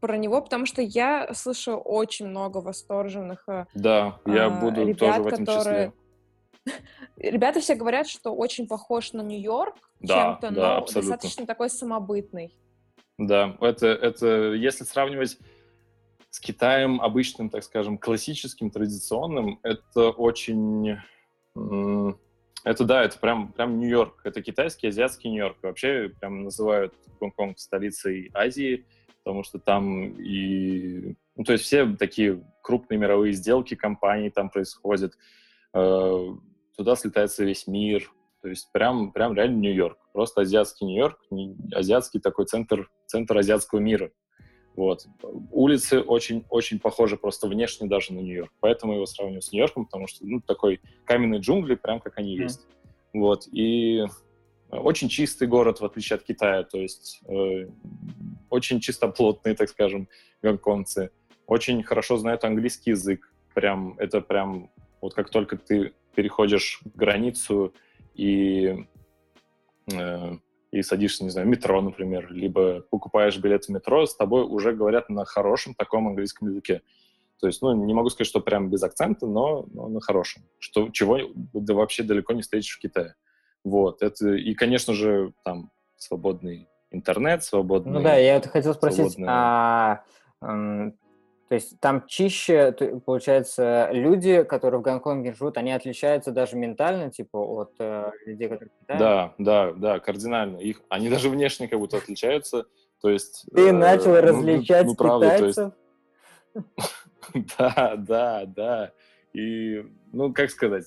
[0.01, 4.99] про него, потому что я слышу очень много восторженных э, Да, я а, буду ребят,
[4.99, 5.93] тоже в этом которые...
[6.65, 6.75] числе.
[7.17, 11.11] Ребята все говорят, что очень похож на Нью-Йорк да, чем-то, да, но абсолютно.
[11.13, 12.55] достаточно такой самобытный.
[13.19, 15.39] Да, это, это если сравнивать
[16.31, 20.97] с Китаем обычным, так скажем, классическим, традиционным, это очень...
[22.63, 24.21] Это да, это прям, прям Нью-Йорк.
[24.25, 25.57] Это китайский, азиатский Нью-Йорк.
[25.63, 28.87] Вообще прям называют Гонконг столицей Азии,
[29.31, 31.15] потому что там и...
[31.37, 35.15] Ну, то есть все такие крупные мировые сделки компании там происходят.
[35.73, 36.35] Э,
[36.77, 38.13] туда слетается весь мир.
[38.43, 39.99] То есть прям, прям реально Нью-Йорк.
[40.13, 41.21] Просто азиатский Нью-Йорк,
[41.73, 44.11] азиатский такой центр, центр азиатского мира.
[44.75, 45.07] Вот.
[45.53, 48.53] Улицы очень-очень похожи просто внешне даже на Нью-Йорк.
[48.59, 52.43] Поэтому его сравниваю с Нью-Йорком, потому что, ну, такой каменный джунгли, прям как они mm.
[52.43, 52.67] есть.
[53.13, 53.47] Вот.
[53.53, 54.05] И
[54.71, 56.63] очень чистый город, в отличие от Китая.
[56.63, 57.69] То есть э,
[58.51, 60.09] очень чистоплотные, так скажем,
[60.43, 61.11] гонконгцы.
[61.47, 63.33] Очень хорошо знают английский язык.
[63.55, 64.71] Прям, это прям,
[65.01, 67.75] вот как только ты переходишь границу
[68.15, 68.87] и
[69.93, 70.37] э,
[70.71, 74.73] и садишься, не знаю, в метро, например, либо покупаешь билет в метро, с тобой уже
[74.73, 76.83] говорят на хорошем таком английском языке.
[77.41, 80.43] То есть, ну, не могу сказать, что прям без акцента, но, но на хорошем.
[80.59, 83.15] Что, чего да вообще далеко не встретишь в Китае.
[83.65, 84.03] Вот.
[84.03, 87.93] Это, и, конечно же, там свободный интернет, свободный...
[87.93, 89.29] Ну да, я это хотел спросить, свободный...
[89.29, 90.03] а,
[91.51, 92.73] то есть там чище,
[93.05, 98.71] получается, люди, которые в Гонконге живут, они отличаются даже ментально, типа, от э, людей, которые
[98.71, 98.99] в Китае?
[99.01, 100.59] Да, да, да, кардинально.
[100.59, 102.67] Их, они даже внешне как будто отличаются.
[103.03, 103.47] То есть...
[103.53, 105.73] Ты э, начал ну, различать ну, правда, китайцев?
[107.59, 108.93] Да, да, да.
[109.33, 110.87] И, ну, как сказать,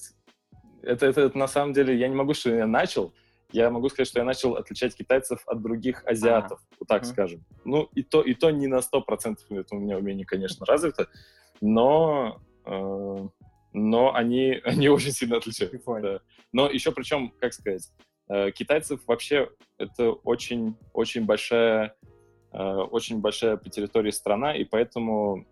[0.81, 3.13] это, это, это на самом деле, я не могу, что я начал,
[3.53, 7.11] я могу сказать, что я начал отличать китайцев от других азиатов, а, вот так uh-huh.
[7.11, 7.45] скажем.
[7.63, 11.07] Ну, и то, и то не на 100% это у меня умение, конечно, развито,
[11.61, 13.27] но, э,
[13.73, 15.79] но они, они очень сильно отличаются.
[16.01, 16.19] Да.
[16.51, 17.91] Но еще причем, как сказать,
[18.27, 21.95] э, китайцев вообще это очень, очень большая,
[22.51, 25.45] э, очень большая по территории страна, и поэтому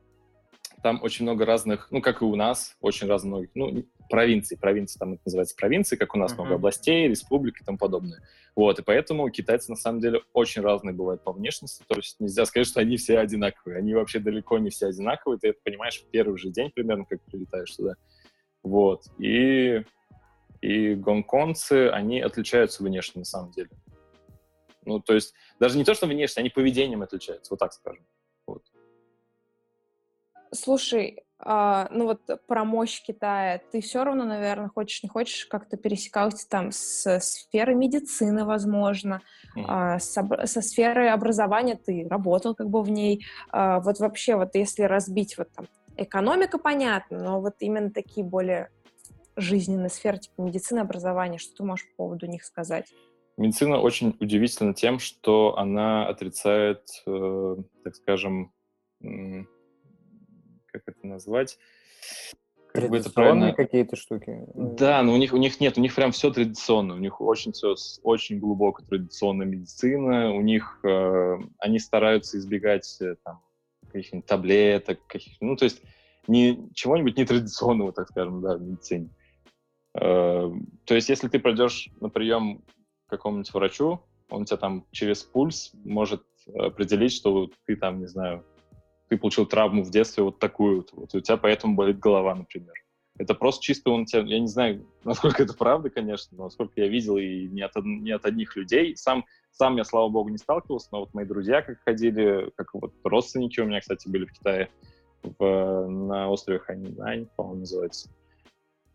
[0.81, 5.13] там очень много разных, ну, как и у нас, очень разных, ну, провинций, провинции, там
[5.13, 6.35] это называется провинции, как у нас uh-huh.
[6.37, 8.21] много областей, республик и тому подобное.
[8.55, 12.45] Вот, и поэтому китайцы, на самом деле, очень разные бывают по внешности, то есть нельзя
[12.45, 16.09] сказать, что они все одинаковые, они вообще далеко не все одинаковые, ты это понимаешь в
[16.09, 17.95] первый же день примерно, как прилетаешь туда.
[18.63, 19.83] Вот, и,
[20.61, 23.69] и гонконгцы, они отличаются внешне, на самом деле.
[24.83, 28.03] Ну, то есть, даже не то, что внешне, они поведением отличаются, вот так скажем.
[30.53, 35.75] Слушай, а, ну вот про мощь Китая, ты все равно, наверное, хочешь не хочешь, как-то
[35.75, 39.21] пересекался там с сферой медицины, возможно,
[39.57, 39.65] mm-hmm.
[39.67, 43.25] а, со, со сферой образования ты работал как бы в ней.
[43.49, 48.69] А, вот вообще, вот если разбить вот там экономика, понятно, но вот именно такие более
[49.35, 52.93] жизненные сферы, типа медицины, образования, что ты можешь по поводу них сказать?
[53.37, 58.51] Медицина очень удивительна тем, что она отрицает, э, так скажем,
[61.07, 61.57] назвать,
[62.73, 63.53] как бы это правильно...
[63.53, 64.45] какие-то штуки.
[64.55, 67.51] Да, но у них, у них нет, у них прям все традиционно, у них очень
[67.51, 73.41] все, очень глубоко традиционная медицина, у них, э, они стараются избегать э, там
[73.91, 75.81] каких-нибудь таблеток, каких ну, то есть
[76.27, 79.09] не, чего-нибудь нетрадиционного, так скажем, да, в медицине.
[79.93, 80.49] Э,
[80.85, 82.63] то есть если ты пройдешь на прием
[83.07, 86.23] к какому-нибудь врачу, он тебя там через пульс может
[86.55, 88.45] определить, что ты там, не знаю,
[89.11, 92.71] ты получил травму в детстве вот такую, вот, у тебя поэтому болит голова, например.
[93.17, 96.87] Это просто чисто он тебя, я не знаю, насколько это правда, конечно, но насколько я
[96.87, 98.95] видел и не от, не от одних людей.
[98.95, 102.93] Сам, сам я, слава богу, не сталкивался, но вот мои друзья как ходили, как вот
[103.03, 104.69] родственники у меня, кстати, были в Китае,
[105.23, 108.09] в, на острове Ханинань, по-моему, называется.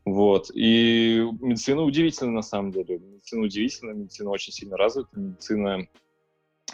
[0.06, 0.50] Вот.
[0.54, 3.00] И медицина удивительна, на самом деле.
[3.00, 5.86] Медицина удивительна, медицина очень сильно развита, медицина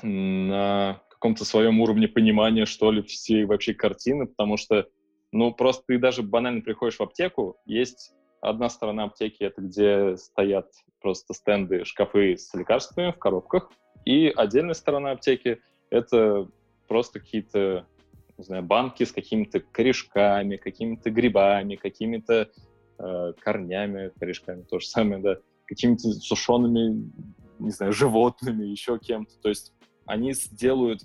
[0.01, 4.89] на каком-то своем уровне понимания, что ли, всей вообще картины, потому что,
[5.31, 10.73] ну, просто ты даже банально приходишь в аптеку, есть одна сторона аптеки, это где стоят
[11.01, 13.71] просто стенды, шкафы с лекарствами в коробках,
[14.05, 15.61] и отдельная сторона аптеки—
[15.91, 16.49] это
[16.89, 17.87] просто какие-то,
[18.37, 22.51] не знаю, банки с какими-то корешками, какими-то грибами, какими-то
[22.99, 27.13] э, корнями, корешками то же самое, да, какими-то сушеными,
[27.61, 29.39] не знаю, животными, еще кем-то.
[29.41, 29.73] То есть
[30.07, 31.03] они сделают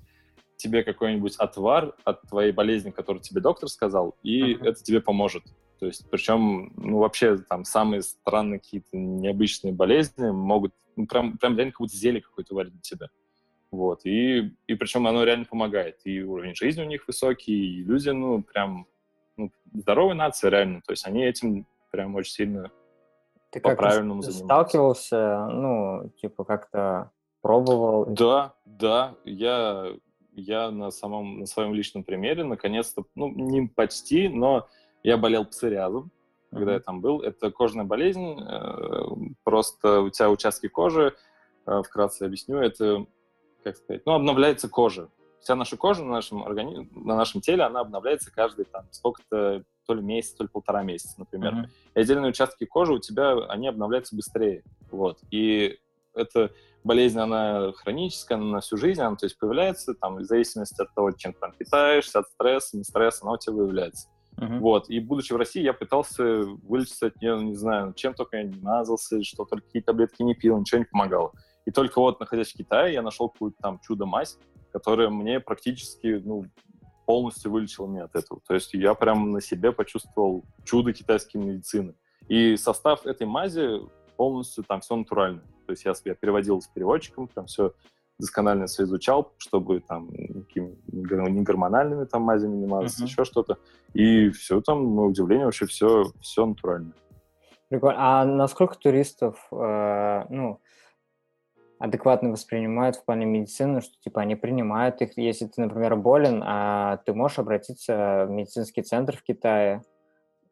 [0.57, 4.69] тебе какой-нибудь отвар от твоей болезни, который тебе доктор сказал, и uh-huh.
[4.69, 5.43] это тебе поможет.
[5.79, 11.55] То есть, причем, ну, вообще, там, самые странные какие-то необычные болезни могут, ну, прям, прям
[11.55, 13.07] реально как будто зелье какое-то варить для тебя.
[13.69, 15.99] Вот, и, и причем оно реально помогает.
[16.05, 18.87] И уровень жизни у них высокий, и люди, ну, прям,
[19.35, 20.81] ну, здоровая нация, реально.
[20.81, 22.71] То есть они этим прям очень сильно
[23.51, 24.45] Ты по-правильному занимаются.
[24.45, 27.11] сталкивался, ну, типа, как-то
[27.47, 28.05] пробовал?
[28.07, 29.93] Да, да, я,
[30.33, 34.67] я на, самом, на своем личном примере наконец-то, ну, не почти, но
[35.01, 36.11] я болел псориазом,
[36.51, 36.57] mm-hmm.
[36.57, 37.21] когда я там был.
[37.21, 39.05] Это кожная болезнь, э,
[39.45, 41.15] просто у тебя участки кожи,
[41.65, 43.05] э, вкратце объясню, это,
[43.63, 45.07] как сказать, ну, обновляется кожа.
[45.39, 46.89] Вся наша кожа на нашем, органи...
[46.91, 51.15] на нашем теле, она обновляется каждый там сколько-то, то ли месяц, то ли полтора месяца,
[51.17, 51.53] например.
[51.53, 51.69] Mm-hmm.
[51.95, 54.65] И отдельные участки кожи у тебя, они обновляются быстрее.
[54.91, 55.19] Вот.
[55.31, 55.79] И
[56.13, 56.51] это
[56.87, 60.93] болезнь, она хроническая, она на всю жизнь, она то есть появляется там в зависимости от
[60.95, 64.09] того, чем ты там питаешься, от стресса, не стресса, она у тебя выявляется.
[64.37, 64.59] Uh-huh.
[64.59, 64.89] Вот.
[64.89, 68.59] И будучи в России, я пытался вылечиться от нее, не знаю, чем только я не
[68.59, 71.33] мазался, что только какие таблетки не пил, ничего не помогало.
[71.65, 74.37] И только вот, находясь в Китае, я нашел какую-то там чудо-мазь,
[74.71, 76.45] которая мне практически, ну,
[77.05, 78.41] полностью вылечила меня от этого.
[78.47, 81.95] То есть я прям на себе почувствовал чудо китайской медицины.
[82.27, 83.81] И состав этой мази
[84.17, 85.41] полностью там все натурально.
[85.67, 87.73] То есть я, я переводил с переводчиком, прям все
[88.17, 93.07] досконально все изучал, чтобы там никакими не гормональными там мазями не мазаться, uh-huh.
[93.07, 93.57] еще что-то.
[93.93, 96.93] И все там, на удивление, вообще все, все натурально.
[97.69, 97.97] Прикольно.
[97.99, 100.59] А насколько туристов, э, ну,
[101.79, 106.97] адекватно воспринимают в плане медицины, что типа они принимают их, если ты, например, болен, а
[107.05, 109.83] ты можешь обратиться в медицинский центр в Китае?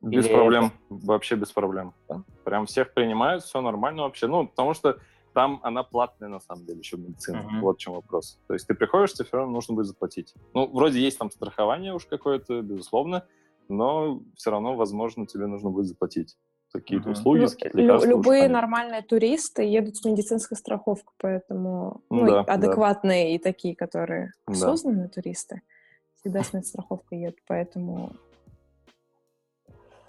[0.06, 0.74] Без Или проблем, это...
[0.90, 1.94] вообще без проблем.
[2.08, 2.24] Да?
[2.44, 4.28] Прям всех принимают, все нормально вообще.
[4.28, 5.00] Ну, потому что
[5.34, 7.38] там она платная, на самом деле, еще медицина.
[7.38, 7.62] Uh-huh.
[7.62, 8.40] Вот в чем вопрос.
[8.48, 10.34] То есть ты приходишь, тебе все равно нужно будет заплатить.
[10.54, 13.26] Ну, вроде есть там страхование уж какое-то, безусловно,
[13.68, 16.38] но все равно, возможно, тебе нужно будет заплатить
[16.72, 18.10] какие-то услуги, ну, какие лекарства.
[18.10, 23.30] Любые нормальные туристы едут с медицинской страховкой, поэтому ну, да, адекватные да.
[23.32, 24.54] и такие, которые да.
[24.54, 25.62] осознанные туристы,
[26.20, 28.12] всегда с медстраховкой едут, поэтому...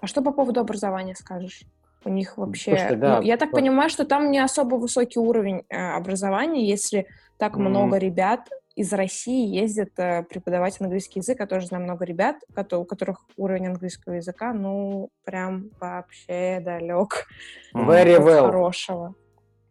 [0.01, 1.63] А что по поводу образования скажешь?
[2.05, 2.71] У них вообще...
[2.71, 3.57] Слушайте, да, ну, я так да.
[3.57, 7.59] понимаю, что там не особо высокий уровень э, образования, если так mm.
[7.59, 11.39] много ребят из России ездят э, преподавать английский язык.
[11.39, 12.37] Я тоже знаю много ребят,
[12.71, 17.25] у которых уровень английского языка, ну, прям вообще далек
[17.73, 18.45] Very well.
[18.45, 19.15] хорошего.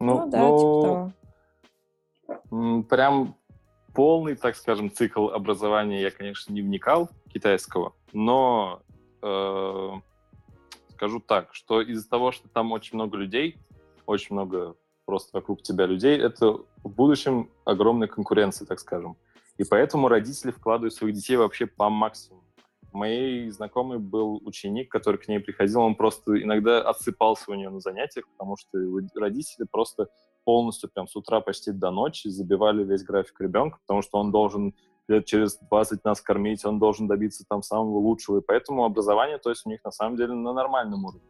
[0.00, 1.12] Ну, ну да, ну, типа
[2.48, 2.82] того.
[2.82, 3.36] Прям
[3.94, 8.82] полный, так скажем, цикл образования я, конечно, не вникал китайского, но
[9.22, 9.90] э,
[10.96, 13.58] скажу так, что из-за того, что там очень много людей,
[14.06, 19.16] очень много просто вокруг тебя людей, это в будущем огромная конкуренция, так скажем.
[19.58, 22.42] И поэтому родители вкладывают своих детей вообще по максимуму.
[22.92, 27.80] Моей знакомой был ученик, который к ней приходил, он просто иногда отсыпался у нее на
[27.80, 28.78] занятиях, потому что
[29.14, 30.08] родители просто
[30.44, 34.74] полностью прям с утра почти до ночи забивали весь график ребенка, потому что он должен
[35.08, 38.38] лет через 20 нас кормить, он должен добиться там самого лучшего.
[38.38, 41.22] И поэтому образование, то есть у них на самом деле на нормальном уровне.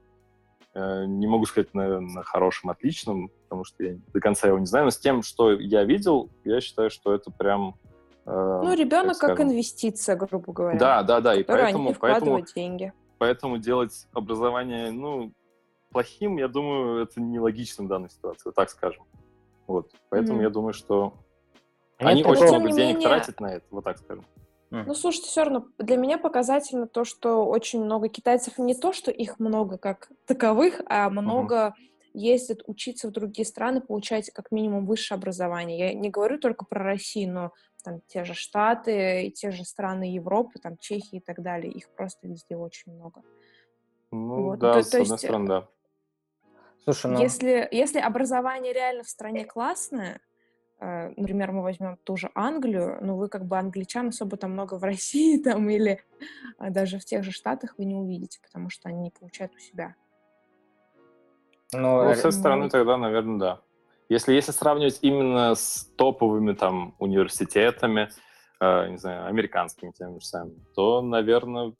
[0.74, 4.66] Э, не могу сказать, наверное, на хорошем, отличном, потому что я до конца его не
[4.66, 7.76] знаю, но с тем, что я видел, я считаю, что это прям...
[8.26, 10.78] Э, ну, ребенок как, как инвестиция, грубо говоря.
[10.78, 11.94] Да, да, да, и поэтому...
[11.98, 12.92] поэтому деньги.
[13.18, 15.32] Поэтому делать образование, ну,
[15.90, 19.04] плохим, я думаю, это нелогично в данной ситуации, так скажем.
[19.66, 20.44] Вот, поэтому mm-hmm.
[20.44, 21.14] я думаю, что
[21.98, 23.08] они очень много денег менее...
[23.08, 24.24] тратят на это, вот так скажем.
[24.70, 29.10] Ну, слушайте, все равно для меня показательно то, что очень много китайцев, не то, что
[29.10, 31.72] их много как таковых, а много uh
[32.18, 35.78] ездят учиться в другие страны, получать как минимум высшее образование.
[35.78, 37.52] Я не говорю только про Россию, но
[37.84, 41.90] там те же Штаты и те же страны Европы, там Чехии и так далее, их
[41.90, 43.20] просто везде очень много.
[44.12, 44.58] Ну вот.
[44.58, 45.68] да, то, с то одной есть, стороны, да.
[46.84, 47.20] Слушай, ну...
[47.20, 50.25] если, если образование реально в стране классное, Э,
[50.78, 54.84] например, мы возьмем ту же Англию, ну, вы как бы англичан особо там много в
[54.84, 56.02] России там или
[56.58, 59.58] а, даже в тех же Штатах вы не увидите, потому что они не получают у
[59.58, 59.94] себя.
[61.72, 63.60] Ну, ну с этой стороны тогда, наверное, да.
[64.08, 68.10] Если, если сравнивать именно с топовыми там университетами,
[68.60, 71.72] э, не знаю, американскими теми же самыми, то, наверное,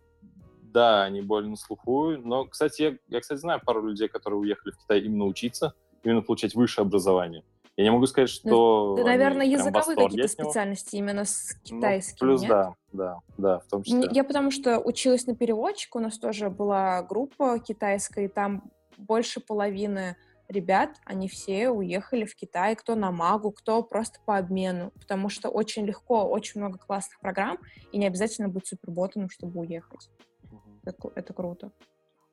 [0.63, 2.17] да, они более на слуху.
[2.17, 6.23] Но, кстати, я, я, кстати, знаю пару людей, которые уехали в Китай именно учиться, именно
[6.23, 7.45] получать высшее образование.
[7.77, 8.95] Я не могу сказать, ну, что...
[8.97, 12.51] Да, наверное, языковые какие-то специальности именно с китайским, ну, Плюс нет?
[12.51, 14.09] да, да, да, в том числе.
[14.13, 19.41] Я потому что училась на переводчика, у нас тоже была группа китайская, и там больше
[19.41, 20.17] половины
[20.49, 25.51] ребят, они все уехали в Китай, кто на магу, кто просто по обмену, потому что
[25.51, 27.59] очень легко, очень много классных программ,
[27.93, 30.09] и не обязательно быть суперботаном, чтобы уехать.
[30.45, 30.61] Угу.
[30.85, 31.73] Это, это круто.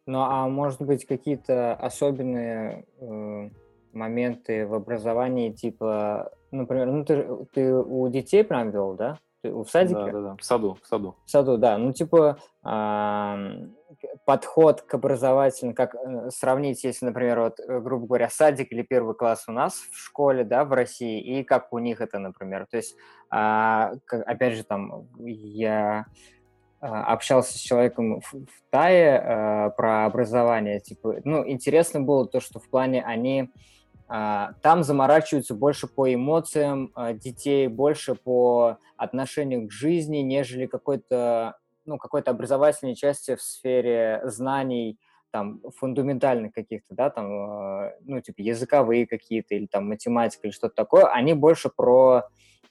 [0.06, 3.50] Ну, а может быть, какие-то особенные э,
[3.94, 9.20] моменты в образовании, типа, например, ну ты, ты у детей прям вел, да?
[9.44, 10.00] Ты в садике?
[10.00, 11.16] Да, да, да, в саду, в саду.
[11.26, 11.78] В саду, да.
[11.78, 13.68] Ну, типа, э,
[14.26, 19.16] подход к образовательному, как э, сравнить, если, например, вот, э, грубо говоря, садик или первый
[19.16, 22.68] класс у нас в школе, да, в России, и как у них это, например.
[22.72, 22.96] То есть,
[23.34, 26.06] э, опять же, там, я
[26.80, 32.60] общался с человеком в, в Тае э, про образование, типа, ну, интересно было то, что
[32.60, 33.48] в плане они а,
[34.14, 41.97] там заморачиваются больше по эмоциям а, детей, больше по отношению к жизни, нежели какой-то ну,
[41.97, 44.99] какой-то образовательной части в сфере знаний,
[45.34, 50.76] там, фундаментальных каких-то, да, там, а, ну, типа, языковые какие-то, или там математика, или что-то
[50.76, 52.26] такое, они больше про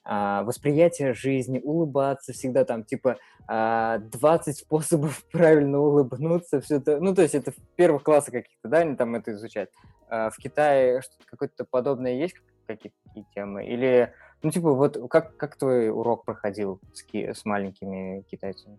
[0.05, 3.17] а, восприятие жизни, улыбаться всегда там, типа,
[3.49, 8.69] а, 20 способов правильно улыбнуться, все это, ну, то есть это в первых классах каких-то,
[8.69, 9.71] да, они там это изучают.
[10.09, 12.37] А в Китае какое-то подобное есть,
[12.69, 12.97] какие-то
[13.35, 13.67] темы?
[13.67, 18.79] Или, ну, типа, вот как, как твой урок проходил с, ки- с маленькими китайцами?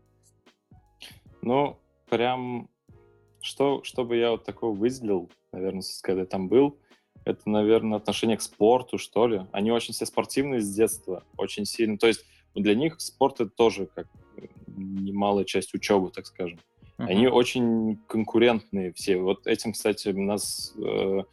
[1.41, 1.77] Ну,
[2.09, 2.69] прям,
[3.43, 6.77] что, чтобы я вот такого выделил, наверное, когда там был,
[7.25, 9.45] это, наверное, отношение к спорту, что ли.
[9.51, 11.97] Они очень все спортивные с детства, очень сильно.
[11.97, 12.25] То есть
[12.55, 14.07] для них спорт это тоже как
[14.67, 16.59] немалая часть учебы, так скажем.
[16.97, 17.05] Uh-huh.
[17.05, 19.17] Они очень конкурентные все.
[19.17, 21.23] Вот этим, кстати, нас, э,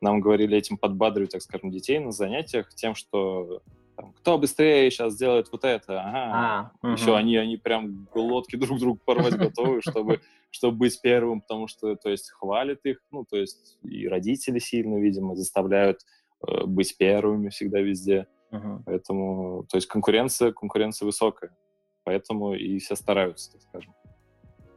[0.00, 3.62] нам говорили этим подбадривать, так скажем, детей на занятиях тем, что
[3.96, 6.72] там, кто быстрее сейчас сделает вот это, ага.
[6.82, 11.68] А, Еще они, они прям глотки друг другу порвать готовы, чтобы, чтобы быть первым, потому
[11.68, 16.00] что, то есть, хвалят их, ну, то есть, и родители сильно, видимо, заставляют
[16.46, 18.26] э, быть первыми всегда везде.
[18.52, 18.82] Угу.
[18.86, 21.56] Поэтому, то есть, конкуренция, конкуренция высокая.
[22.04, 23.94] Поэтому и все стараются, так скажем.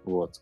[0.03, 0.41] Вот.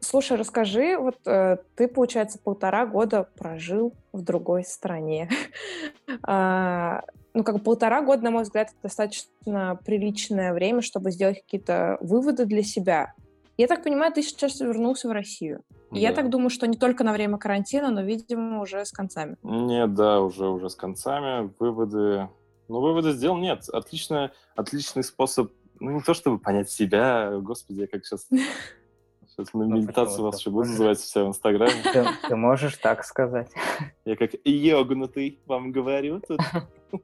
[0.00, 5.28] Слушай, расскажи, вот э, ты, получается, полтора года прожил в другой стране.
[7.34, 12.46] ну, как полтора года, на мой взгляд, это достаточно приличное время, чтобы сделать какие-то выводы
[12.46, 13.12] для себя.
[13.56, 15.62] Я так понимаю, ты сейчас вернулся в Россию.
[15.90, 15.98] Да.
[15.98, 19.36] Я так думаю, что не только на время карантина, но, видимо, уже с концами.
[19.42, 21.52] Нет, да, уже, уже с концами.
[21.58, 22.28] Выводы...
[22.68, 23.68] Ну, выводы сделал, нет.
[23.68, 28.28] Отлично, отличный способ, ну, не то чтобы понять себя, господи, я как сейчас
[29.36, 31.72] Сейчас на ну, медитацию вас еще буду называть все в Инстаграме.
[31.92, 33.50] Ты, ты можешь так сказать.
[34.04, 36.40] Я как йогнутый вам говорю тут.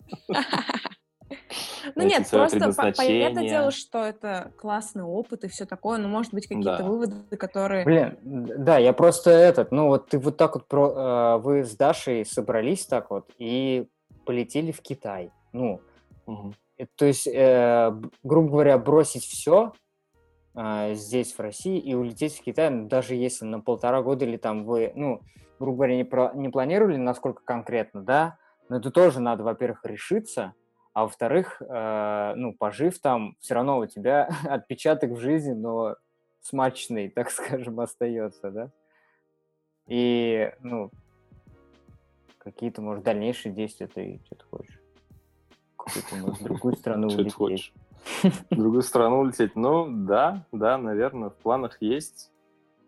[1.94, 6.46] Ну нет, просто понятное дело, что это классный опыт и все такое, но может быть
[6.46, 7.84] какие-то выводы, которые...
[7.84, 11.76] Блин, да, я просто этот, ну вот ты вот так вот, про, э, вы с
[11.76, 13.86] Дашей собрались так вот и
[14.26, 15.30] полетели в Китай.
[15.52, 15.80] Ну,
[16.96, 19.72] то есть, э, грубо говоря, бросить все,
[20.54, 24.64] здесь, в России, и улететь в Китай, ну, даже если на полтора года или там
[24.64, 25.22] вы, ну,
[25.58, 28.38] грубо говоря, не, про, не планировали, насколько конкретно, да,
[28.68, 30.54] но это тоже надо, во-первых, решиться,
[30.92, 35.96] а во-вторых, э, ну, пожив там, все равно у тебя отпечаток в жизни, но
[36.40, 38.70] смачный, так скажем, остается, да.
[39.86, 40.90] И, ну,
[42.38, 44.80] какие-то, может, дальнейшие действия ты что-то хочешь?
[45.76, 47.72] Какую-то, может, другую страну улететь.
[48.50, 49.56] В другую страну улететь.
[49.56, 52.30] Ну, да, да, наверное, в планах есть.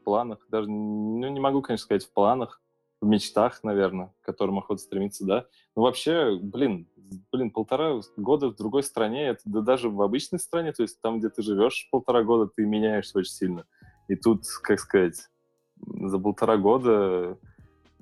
[0.00, 2.60] В планах, даже, ну, не могу, конечно, сказать, в планах,
[3.00, 5.46] в мечтах, наверное, к которым охота стремиться, да.
[5.76, 6.88] Но вообще, блин,
[7.32, 11.18] блин, полтора года в другой стране, это да даже в обычной стране, то есть там,
[11.18, 13.64] где ты живешь полтора года, ты меняешься очень сильно.
[14.08, 15.28] И тут, как сказать,
[15.76, 17.38] за полтора года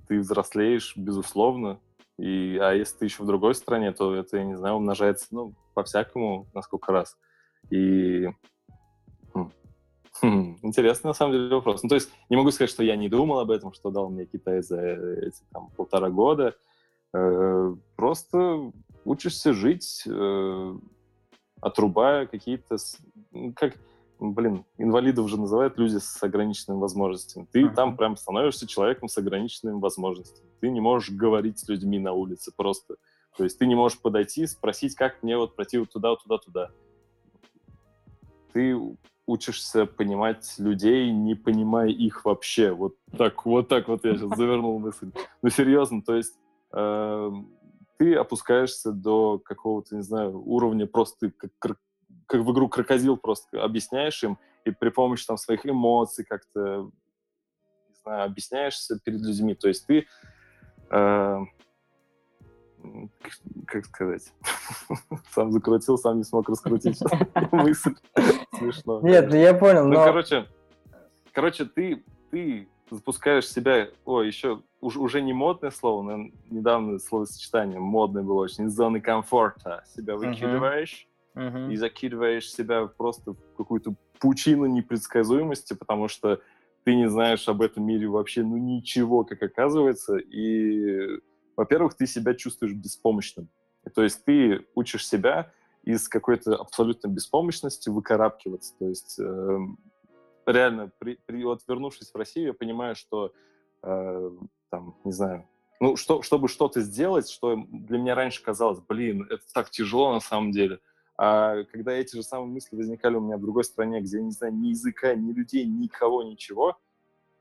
[0.07, 1.81] ты взрослеешь, безусловно,
[2.21, 5.55] и, а если ты еще в другой стране, то это, я не знаю, умножается, ну,
[5.73, 7.17] по-всякому, на сколько раз.
[7.71, 8.29] И
[9.33, 9.51] хм,
[10.21, 11.83] хм, интересный, на самом деле, вопрос.
[11.83, 14.27] Ну, то есть не могу сказать, что я не думал об этом, что дал мне
[14.27, 16.55] Китай за эти там полтора года.
[17.15, 18.71] Э, просто
[19.07, 20.75] учишься жить, э,
[21.63, 22.77] отрубая какие-то...
[23.57, 23.77] Как,
[24.21, 27.49] блин, инвалидов уже называют люди с ограниченными возможностями.
[27.51, 27.75] Ты uh-huh.
[27.75, 30.49] там прям становишься человеком с ограниченными возможностями.
[30.61, 32.97] Ты не можешь говорить с людьми на улице просто.
[33.37, 36.71] То есть ты не можешь подойти, спросить, как мне вот пройти вот туда, туда, туда.
[38.53, 38.77] Ты
[39.27, 42.73] учишься понимать людей, не понимая их вообще.
[42.73, 45.13] Вот так, вот так вот я сейчас завернул мысль.
[45.41, 46.35] Ну, серьезно, то есть
[46.73, 47.31] э,
[47.99, 51.79] ты опускаешься до какого-то, не знаю, уровня просто как,
[52.31, 56.91] как в игру крокодил просто объясняешь им, и при помощи там своих эмоций как-то,
[57.89, 59.55] не знаю, объясняешься перед людьми.
[59.55, 60.07] То есть ты
[60.91, 61.39] э,
[63.67, 64.33] как сказать,
[65.33, 67.01] сам закрутил, сам не смог раскрутить
[67.53, 67.95] мысль.
[68.57, 69.01] Смешно.
[69.03, 70.05] Нет, ну я понял, ну, но...
[70.05, 70.47] короче,
[71.33, 77.81] короче, ты, ты запускаешь себя, о, еще уж, уже не модное слово, но недавно словосочетание
[77.81, 81.10] модное было очень, из зоны комфорта себя выкидываешь
[81.71, 86.41] и закидываешь себя просто в какую-то пучину непредсказуемости, потому что
[86.85, 91.21] ты не знаешь об этом мире вообще ну ничего, как оказывается, и
[91.57, 93.49] во-первых, ты себя чувствуешь беспомощным.
[93.95, 98.75] То есть ты учишь себя из какой-то абсолютной беспомощности выкарабкиваться.
[98.79, 99.59] То есть э,
[100.47, 103.33] реально, при, при, вот вернувшись в Россию, я понимаю, что
[103.83, 104.31] э,
[104.71, 105.49] там, не знаю,
[105.81, 110.21] ну, что, чтобы что-то сделать, что для меня раньше казалось, блин, это так тяжело на
[110.21, 110.81] самом деле.
[111.23, 114.31] А когда эти же самые мысли возникали у меня в другой стране, где я не
[114.31, 116.79] знаю ни языка, ни людей, никого, ничего,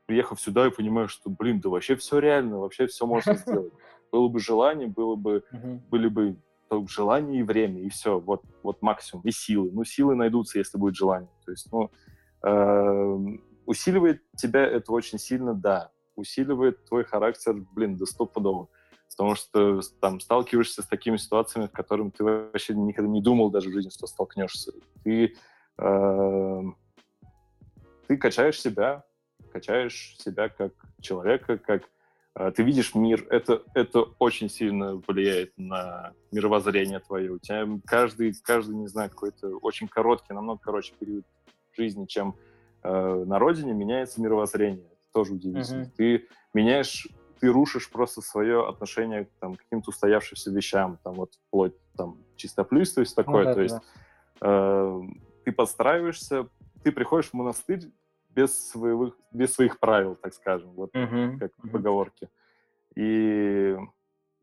[0.04, 3.72] приехав сюда, я понимаю, что, блин, да вообще все реально, вообще все можно сделать
[4.12, 5.44] было бы желание, было бы,
[5.90, 6.36] были бы
[6.88, 9.70] желание и время, и все, вот, вот максимум, и силы.
[9.72, 11.30] Ну, силы найдутся, если будет желание.
[11.46, 11.90] То есть, ну,
[12.42, 15.90] э, усиливает тебя это очень сильно, да.
[16.16, 18.68] Усиливает твой характер, блин, до стопудово.
[19.10, 23.68] Потому что там сталкиваешься с такими ситуациями, с которыми ты вообще никогда не думал даже
[23.68, 24.72] в жизни, что столкнешься.
[25.04, 25.34] Ты,
[25.78, 26.62] э,
[28.06, 29.04] ты качаешь себя,
[29.52, 31.82] качаешь себя как человека, как
[32.36, 37.32] э, ты видишь мир, это, это очень сильно влияет на мировоззрение твое.
[37.32, 41.26] У тебя каждый, каждый, не знаю, какой-то очень короткий, намного короче период
[41.76, 42.36] жизни, чем
[42.82, 44.86] э, на родине, меняется мировоззрение.
[44.86, 45.82] Это тоже удивительно.
[45.82, 45.92] Mm-hmm.
[45.96, 47.08] Ты меняешь,
[47.40, 53.04] ты рушишь просто свое отношение там, к каким-то устоявшимся вещам, там вот вплоть там чистоплюйство,
[53.04, 53.44] такое.
[53.44, 53.76] Ну, да, то есть
[54.42, 55.00] э,
[55.44, 56.48] ты подстраиваешься,
[56.84, 57.90] ты приходишь в монастырь
[58.28, 61.38] без своих, без своих правил, так скажем, вот uh-huh.
[61.38, 62.28] как в поговорке.
[62.94, 63.76] И,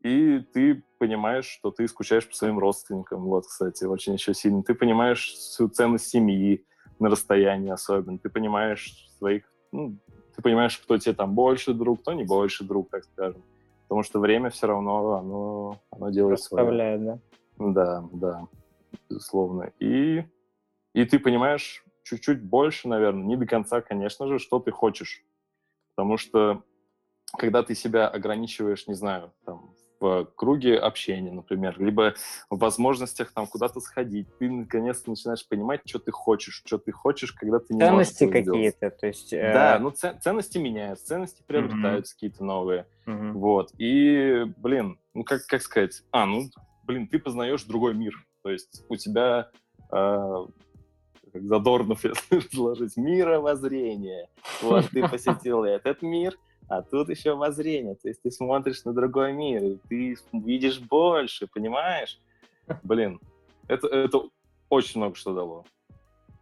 [0.00, 4.62] и ты понимаешь, что ты скучаешь по своим родственникам, вот, кстати, очень еще сильно.
[4.62, 6.66] Ты понимаешь всю ценность семьи
[6.98, 8.18] на расстоянии особенно.
[8.18, 9.98] Ты понимаешь своих, ну,
[10.38, 13.42] ты понимаешь, кто тебе там больше друг, кто не больше друг, так скажем.
[13.88, 16.64] Потому что время все равно, оно, оно делает свое.
[16.98, 17.18] да?
[17.58, 18.46] Да, да,
[19.10, 19.72] безусловно.
[19.80, 20.22] И,
[20.94, 25.24] и ты понимаешь, чуть-чуть больше, наверное, не до конца, конечно же, что ты хочешь.
[25.96, 26.62] Потому что
[27.36, 32.14] когда ты себя ограничиваешь, не знаю, там, в круге общения, например, либо
[32.50, 37.32] в возможностях там куда-то сходить, ты наконец-то начинаешь понимать, что ты хочешь, что ты хочешь,
[37.32, 39.52] когда ты не ценности какие-то, то есть э...
[39.52, 42.16] да, ну ценности меняются, ценности приобретаются mm-hmm.
[42.16, 43.32] какие-то новые, mm-hmm.
[43.32, 46.48] вот и блин, ну как как сказать, а ну
[46.84, 49.50] блин, ты познаешь другой мир, то есть у тебя
[49.92, 50.46] э,
[51.32, 54.28] как Задорнов, если разложить, мировоззрение.
[54.62, 56.36] Вот ты посетил этот мир,
[56.68, 57.94] а тут еще воззрение.
[57.94, 62.20] То есть ты смотришь на другой мир, и ты видишь больше, понимаешь?
[62.82, 63.20] Блин,
[63.66, 64.22] это, это
[64.68, 65.64] очень много что дало.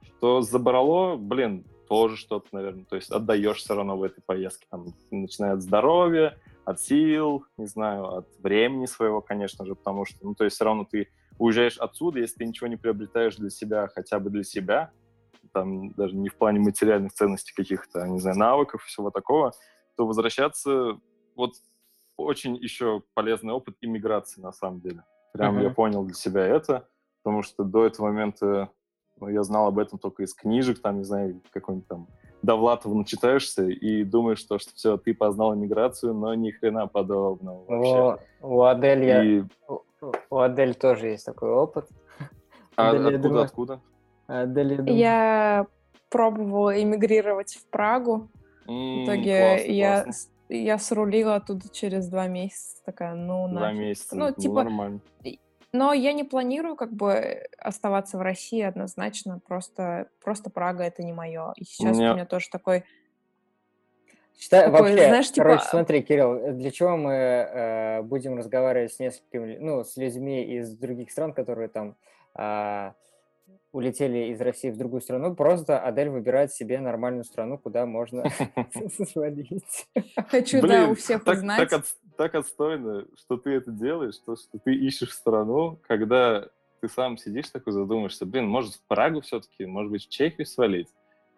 [0.03, 2.85] Что забрало, блин, тоже что-то, наверное.
[2.85, 4.67] То есть отдаешь все равно в этой поездке.
[4.71, 10.19] Там, начиная от здоровья, от сил, не знаю, от времени своего, конечно же, потому что,
[10.23, 11.09] ну, то есть все равно ты
[11.39, 14.91] уезжаешь отсюда, если ты ничего не приобретаешь для себя, хотя бы для себя,
[15.53, 19.53] там даже не в плане материальных ценностей каких-то, не знаю, навыков и всего такого,
[19.97, 20.99] то возвращаться
[21.35, 21.55] вот
[22.17, 25.05] очень еще полезный опыт иммиграции на самом деле.
[25.33, 25.65] Прям uh-huh.
[25.65, 26.89] я понял для себя это,
[27.23, 28.71] потому что до этого момента
[29.21, 32.09] ну, я знал об этом только из книжек, там, не знаю, какой-нибудь там
[32.43, 38.25] Довлатова начитаешься и думаешь, что, что все, ты познал иммиграцию, но ни хрена подобного вообще.
[38.41, 39.07] У, у Адель и...
[39.07, 39.49] я...
[40.31, 41.89] У Адель тоже есть такой опыт.
[42.77, 43.43] А Адель, откуда, думаю...
[43.43, 43.81] откуда?
[44.27, 44.97] Адель, я, думаю...
[44.97, 45.67] я
[46.11, 48.29] пробовала эмигрировать в Прагу.
[48.67, 50.31] Mm, в итоге классно, я, классно.
[50.49, 52.83] я срулила оттуда через два месяца.
[52.85, 53.81] Такая, ну, Два нафиг.
[53.81, 55.01] месяца, ну, типа, нормально.
[55.73, 59.41] Но я не планирую как бы оставаться в России однозначно.
[59.47, 61.53] Просто, просто Прага— это не мое.
[61.57, 62.85] И сейчас у меня, у меня тоже такой
[64.39, 65.45] Считай, Такой, вообще, знаешь, типа...
[65.45, 70.77] короче, смотри, Кирилл, для чего мы э, будем разговаривать с несколькими, ну, с людьми из
[70.77, 71.97] других стран, которые там
[72.35, 72.93] э,
[73.73, 78.25] улетели из России в другую страну, просто Адель выбирает себе нормальную страну, куда можно
[79.13, 79.87] свалить.
[80.29, 81.71] Хочу, да, у всех узнать.
[82.17, 86.49] Так отстойно, что ты это делаешь, что ты ищешь страну, когда
[86.81, 90.89] ты сам сидишь такой задумаешься, блин, может в Прагу все-таки, может быть в Чехию свалить?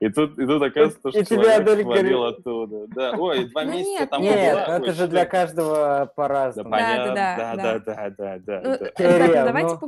[0.01, 2.87] И тут, и тут оказывается, что и человек тебя свалил оттуда.
[2.95, 3.17] Да.
[3.19, 6.71] Ой, два ну, месяца там Нет, ну это же для каждого по-разному.
[6.71, 8.63] Да, да, да, да, да, да.
[8.65, 9.79] Ну, давайте,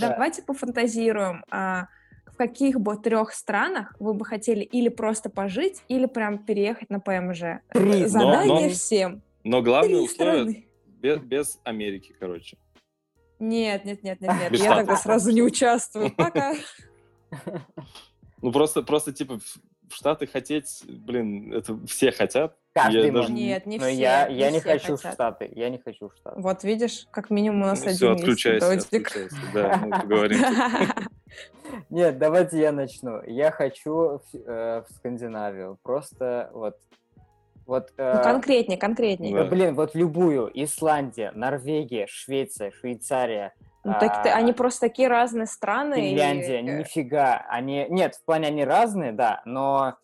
[0.00, 1.44] давайте пофантазируем.
[1.50, 1.86] А,
[2.26, 7.00] в каких бы трех странах вы бы хотели или просто пожить, или прям переехать на
[7.00, 7.62] ПМЖ?
[7.72, 8.06] Три.
[8.06, 9.22] Задание всем.
[9.44, 12.58] Но главное условие без, без Америки, короче.
[13.38, 14.60] Нет, нет, нет, нет, нет.
[14.60, 16.12] Я тогда сразу не участвую.
[16.14, 16.54] Пока.
[18.42, 22.56] Ну, просто, просто типа, в Штаты хотеть, блин, это все хотят.
[22.84, 23.32] Каждый я даже...
[23.32, 23.94] Нет, не Но все.
[23.94, 25.12] Я, я не, не хочу хотят.
[25.12, 25.52] в Штаты.
[25.54, 26.40] Я не хочу в Штаты.
[26.40, 29.36] Вот видишь, как минимум у нас ну, один все, отключайся, отключайся.
[29.54, 30.38] Да, мы поговорим.
[31.90, 33.22] Нет, давайте я начну.
[33.24, 35.78] Я хочу э, в Скандинавию.
[35.82, 36.76] Просто вот
[37.66, 39.32] вот, ну, э, конкретнее, конкретнее.
[39.32, 39.44] Да.
[39.44, 40.50] Блин, вот любую.
[40.54, 43.52] Исландия, Норвегия, Швеция, Швейцария,
[43.82, 45.94] ну, так, а, они просто такие разные страны.
[45.94, 46.62] Финляндия, и...
[46.62, 47.46] нифига.
[47.48, 49.96] Они, нет, в плане они разные, да, но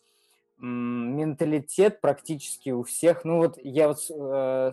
[0.58, 3.24] менталитет практически у всех.
[3.24, 4.72] Ну вот я вот э,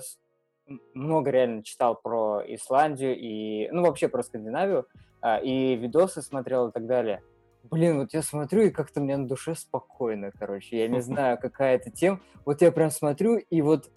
[0.94, 4.88] много реально читал про Исландию и, ну вообще про Скандинавию,
[5.22, 7.22] э, и видосы смотрел и так далее.
[7.64, 10.78] Блин, вот я смотрю, и как-то мне на душе спокойно, короче.
[10.78, 12.20] Я не знаю, какая это тема.
[12.46, 13.90] Вот я прям смотрю, и вот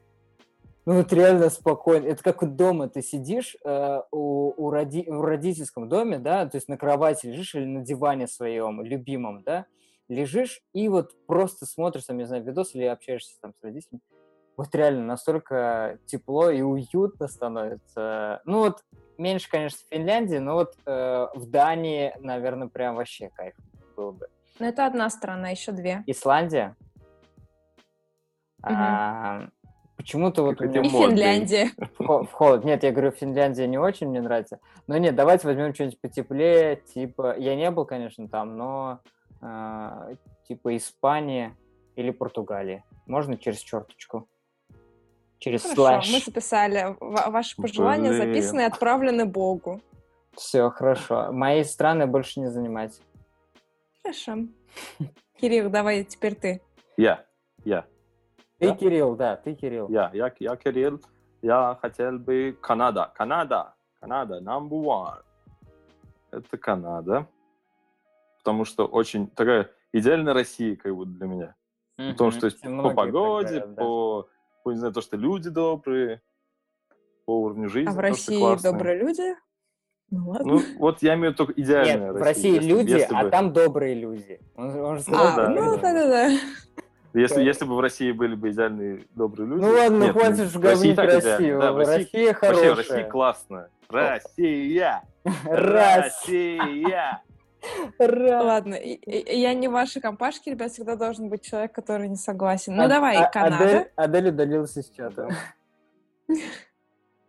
[0.87, 2.07] ну вот реально спокойно.
[2.07, 6.57] Это как вот дома ты сидишь э, у, у роди, в родительском доме, да, то
[6.57, 9.67] есть на кровати лежишь или на диване своем любимом, да,
[10.09, 14.03] лежишь и вот просто смотришь, там, не знаю, видос или общаешься там с родителями.
[14.57, 18.41] Вот реально настолько тепло и уютно становится.
[18.45, 18.83] Ну вот
[19.19, 23.55] меньше, конечно, в Финляндии, но вот э, в Дании, наверное, прям вообще кайф
[23.97, 24.29] был бы.
[24.59, 26.03] Ну это одна страна, еще две.
[26.07, 26.75] Исландия.
[28.63, 28.73] Угу.
[28.73, 29.49] А,
[29.97, 30.89] Почему-то вот меня И.
[30.89, 31.71] Финляндия.
[31.99, 32.65] в хо- в холод.
[32.65, 34.61] Нет, я говорю, Финляндия не очень мне нравится.
[34.87, 36.77] Но нет, давайте возьмем что-нибудь потеплее.
[36.77, 39.01] Типа, я не был, конечно, там, но
[40.49, 41.57] типа Испания
[41.97, 42.85] или Португалия.
[43.07, 44.29] Можно через черточку?
[45.39, 46.25] Через Хорошо, мы слэш.
[46.25, 46.97] записали.
[47.01, 48.23] Ва- Ваши пожелания Блин.
[48.23, 49.81] записаны и отправлены Богу.
[50.35, 51.31] Все, хорошо.
[51.33, 53.01] Мои страны больше не занимать.
[54.03, 54.37] Хорошо.
[55.41, 56.63] Кирилл, давай теперь ты.
[56.97, 57.25] Я,
[57.65, 57.85] я,
[58.59, 58.75] Ты?
[58.75, 59.89] Кирилл, да, ты, Кирилл.
[59.91, 61.01] я, я, я Кирилл.
[61.43, 65.23] Я хотел бы Канада, Канада, Канада, number one.
[66.31, 67.27] Это Канада.
[68.47, 71.55] Потому что очень такая идеальная Россия, как будто для меня.
[71.97, 73.83] Потому что то есть, по погоде, говорят, да.
[73.83, 74.29] по,
[74.63, 76.23] по, не знаю, то, что люди добрые,
[77.25, 77.91] по уровню жизни.
[77.91, 79.35] А в России добрые люди?
[80.13, 80.53] Ну ладно.
[80.53, 83.53] Ну, вот я имею только идеальная Нет, в России если- люди, если а бы- там
[83.53, 84.41] добрые люди.
[84.55, 85.83] Он, он же сказал, а, да, ну да.
[85.83, 86.29] да-да-да.
[87.15, 87.41] Если, Да.
[87.41, 89.61] если бы в России были бы идеальные добрые люди...
[89.61, 91.61] Ну ладно, Нет, хватит ну, ж в России и говнить Россию.
[91.61, 92.75] да, в России- Россия Вообще, хорошая.
[92.77, 93.71] Россия классная.
[93.89, 95.03] Россия!
[95.45, 97.23] Россия!
[97.99, 102.77] Ладно, я не ваши компашки, ребят, всегда должен быть человек, который не согласен.
[102.77, 103.89] Ну давай, а- Канада.
[103.97, 105.29] Адель, удалилась из чата.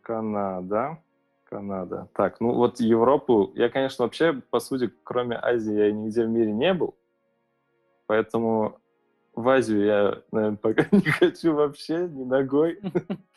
[0.02, 1.00] Канада.
[1.50, 2.10] Канада.
[2.14, 3.52] Так, ну вот Европу...
[3.56, 6.96] Я, конечно, вообще, по сути, кроме Азии, я нигде в мире не был.
[8.06, 8.80] Поэтому
[9.34, 12.80] в Азию я, наверное, пока не хочу вообще, ни ногой.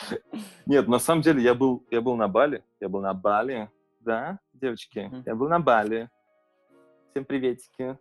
[0.66, 2.64] Нет, на самом деле я был, я был на Бали.
[2.80, 3.70] Я был на Бали.
[4.00, 5.10] Да, девочки?
[5.26, 6.08] Я был на Бали.
[7.10, 7.98] Всем приветики.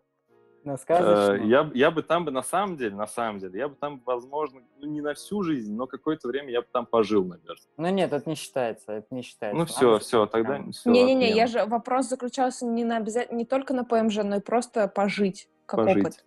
[0.64, 1.48] На Э, сказочном.
[1.48, 4.62] Я, я бы там бы, на самом деле, на самом деле, я бы там, возможно,
[4.78, 7.56] ну, не на всю жизнь, но какое-то время я бы там пожил, наверное.
[7.78, 9.58] Ну нет, это не считается, это не считается.
[9.58, 10.92] Ну все, же все, тогда все.
[10.92, 14.88] Не-не-не, я же вопрос заключался не на обязательно не только на ПМЖ, но и просто
[14.88, 16.06] пожить как Пожить.
[16.06, 16.26] опыт.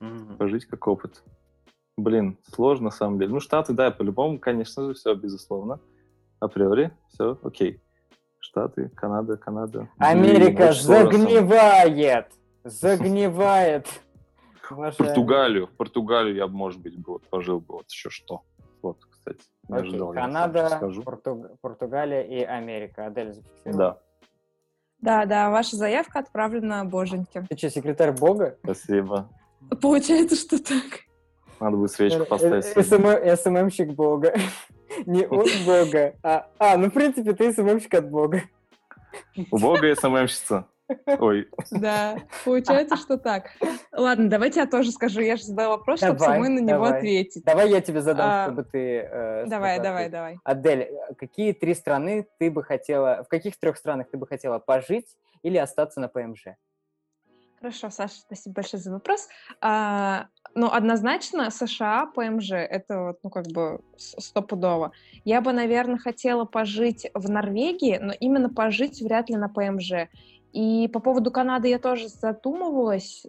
[0.00, 0.36] Мгм.
[0.36, 1.22] Пожить как опыт.
[1.96, 3.32] Блин, сложно на самом деле.
[3.32, 5.80] Ну, Штаты, да, по-любому, конечно же, все, безусловно.
[6.40, 7.80] Априори, все, окей.
[8.46, 9.88] Штаты, Канада, Канада.
[9.98, 12.28] Америка загнивает!
[12.64, 13.86] Загнивает!
[14.96, 18.42] Португалию, в Португалию я, бы, может быть, бы вот пожил бы, вот еще что.
[18.82, 20.80] Вот, кстати, не Окей, ожидал, Канада,
[21.60, 23.06] Португалия и Америка.
[23.06, 24.00] Адель зафиксировала?
[25.00, 27.44] Да, Да, да, ваша заявка отправлена Боженьке.
[27.48, 28.58] Ты что, секретарь Бога?
[28.62, 29.28] спасибо.
[29.80, 31.05] Получается, что так.
[31.60, 32.64] Надо будет свечку Э, поставить.
[32.76, 32.82] э.
[32.82, 34.34] SMM SMM щик Бога.
[35.06, 36.48] Не от Бога, а...
[36.58, 38.42] А, ну, в принципе, ты SMM щик от Бога.
[39.50, 40.66] У Бога SMM щица.
[41.18, 43.50] Ой, Да, получается, что так.
[43.90, 45.20] Ладно, давайте я тоже скажу.
[45.20, 46.98] Я же задала вопрос, чтобы Давай, самой на него давай.
[46.98, 47.44] ответить.
[47.44, 48.98] Давай я тебе задам, А, чтобы ты...
[49.00, 50.38] э, Давай, давай, давай.
[50.44, 50.88] Адель,
[51.18, 53.24] какие три страны ты бы хотела...
[53.24, 55.08] В каких трех странах ты бы хотела пожить
[55.42, 56.54] или остаться на ПМЖ?
[57.58, 59.28] Хорошо, Саша, спасибо большое за вопрос.
[59.60, 60.26] А,
[60.56, 64.92] ну, однозначно, США, ПМЖ, это вот, ну, как бы стопудово.
[65.24, 70.08] Я бы, наверное, хотела пожить в Норвегии, но именно пожить вряд ли на ПМЖ.
[70.52, 73.26] И по поводу Канады я тоже задумывалась,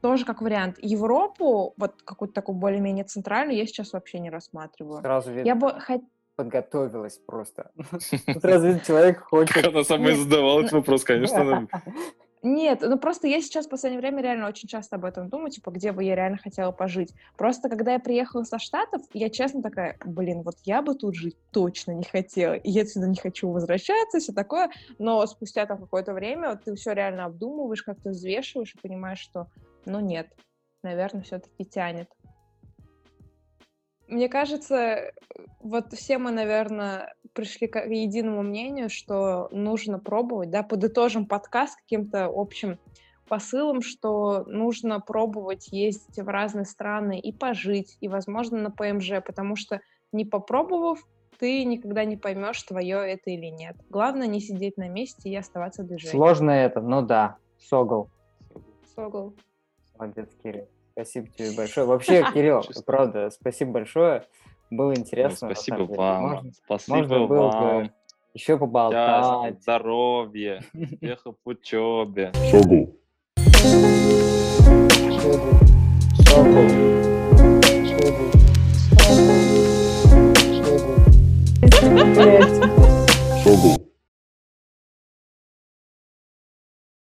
[0.00, 0.76] тоже как вариант.
[0.80, 5.00] Европу, вот какую-то такую более-менее центральную, я сейчас вообще не рассматриваю.
[5.00, 6.02] Сразу видно, Я бы хот-
[6.34, 7.70] подготовилась просто.
[7.76, 9.64] Видно, человек хочет...
[9.64, 11.68] она сама задавала этот вопрос, конечно.
[12.42, 15.70] Нет, ну просто я сейчас в последнее время реально очень часто об этом думаю, типа,
[15.70, 17.12] где бы я реально хотела пожить.
[17.36, 21.36] Просто когда я приехала со Штатов, я честно такая, блин, вот я бы тут жить
[21.50, 26.12] точно не хотела, и я отсюда не хочу возвращаться, все такое, но спустя там какое-то
[26.12, 29.48] время вот ты все реально обдумываешь, как-то взвешиваешь и понимаешь, что,
[29.84, 30.28] ну нет,
[30.82, 32.08] наверное, все-таки тянет.
[34.08, 35.12] Мне кажется,
[35.60, 42.30] вот все мы, наверное, пришли к единому мнению, что нужно пробовать, да, подытожим подкаст каким-то
[42.34, 42.78] общим
[43.28, 49.54] посылом, что нужно пробовать ездить в разные страны и пожить, и, возможно, на ПМЖ, потому
[49.56, 49.80] что
[50.10, 51.06] не попробовав,
[51.38, 53.76] ты никогда не поймешь, твое это или нет.
[53.90, 56.10] Главное не сидеть на месте и оставаться в движении.
[56.10, 57.36] Сложно это, ну да.
[57.58, 58.08] Согл.
[58.94, 59.34] Согл.
[59.98, 60.66] Молодец, Кирилл.
[60.98, 61.86] Спасибо тебе большое.
[61.86, 64.24] Вообще, Кирилл, правда, спасибо большое.
[64.68, 65.48] Было Ну, интересно.
[65.48, 66.22] на Спасибо вам.
[66.22, 67.78] Можно, Спасибо можно было вам.
[67.84, 67.92] бы
[68.34, 69.62] еще Счастья, поболтать.
[69.62, 72.32] здоровья, успехов в учебе.
[72.50, 72.96] Согл.
[75.20, 75.58] Согл.
[76.26, 76.68] Согл.
[82.14, 83.87] Блядь.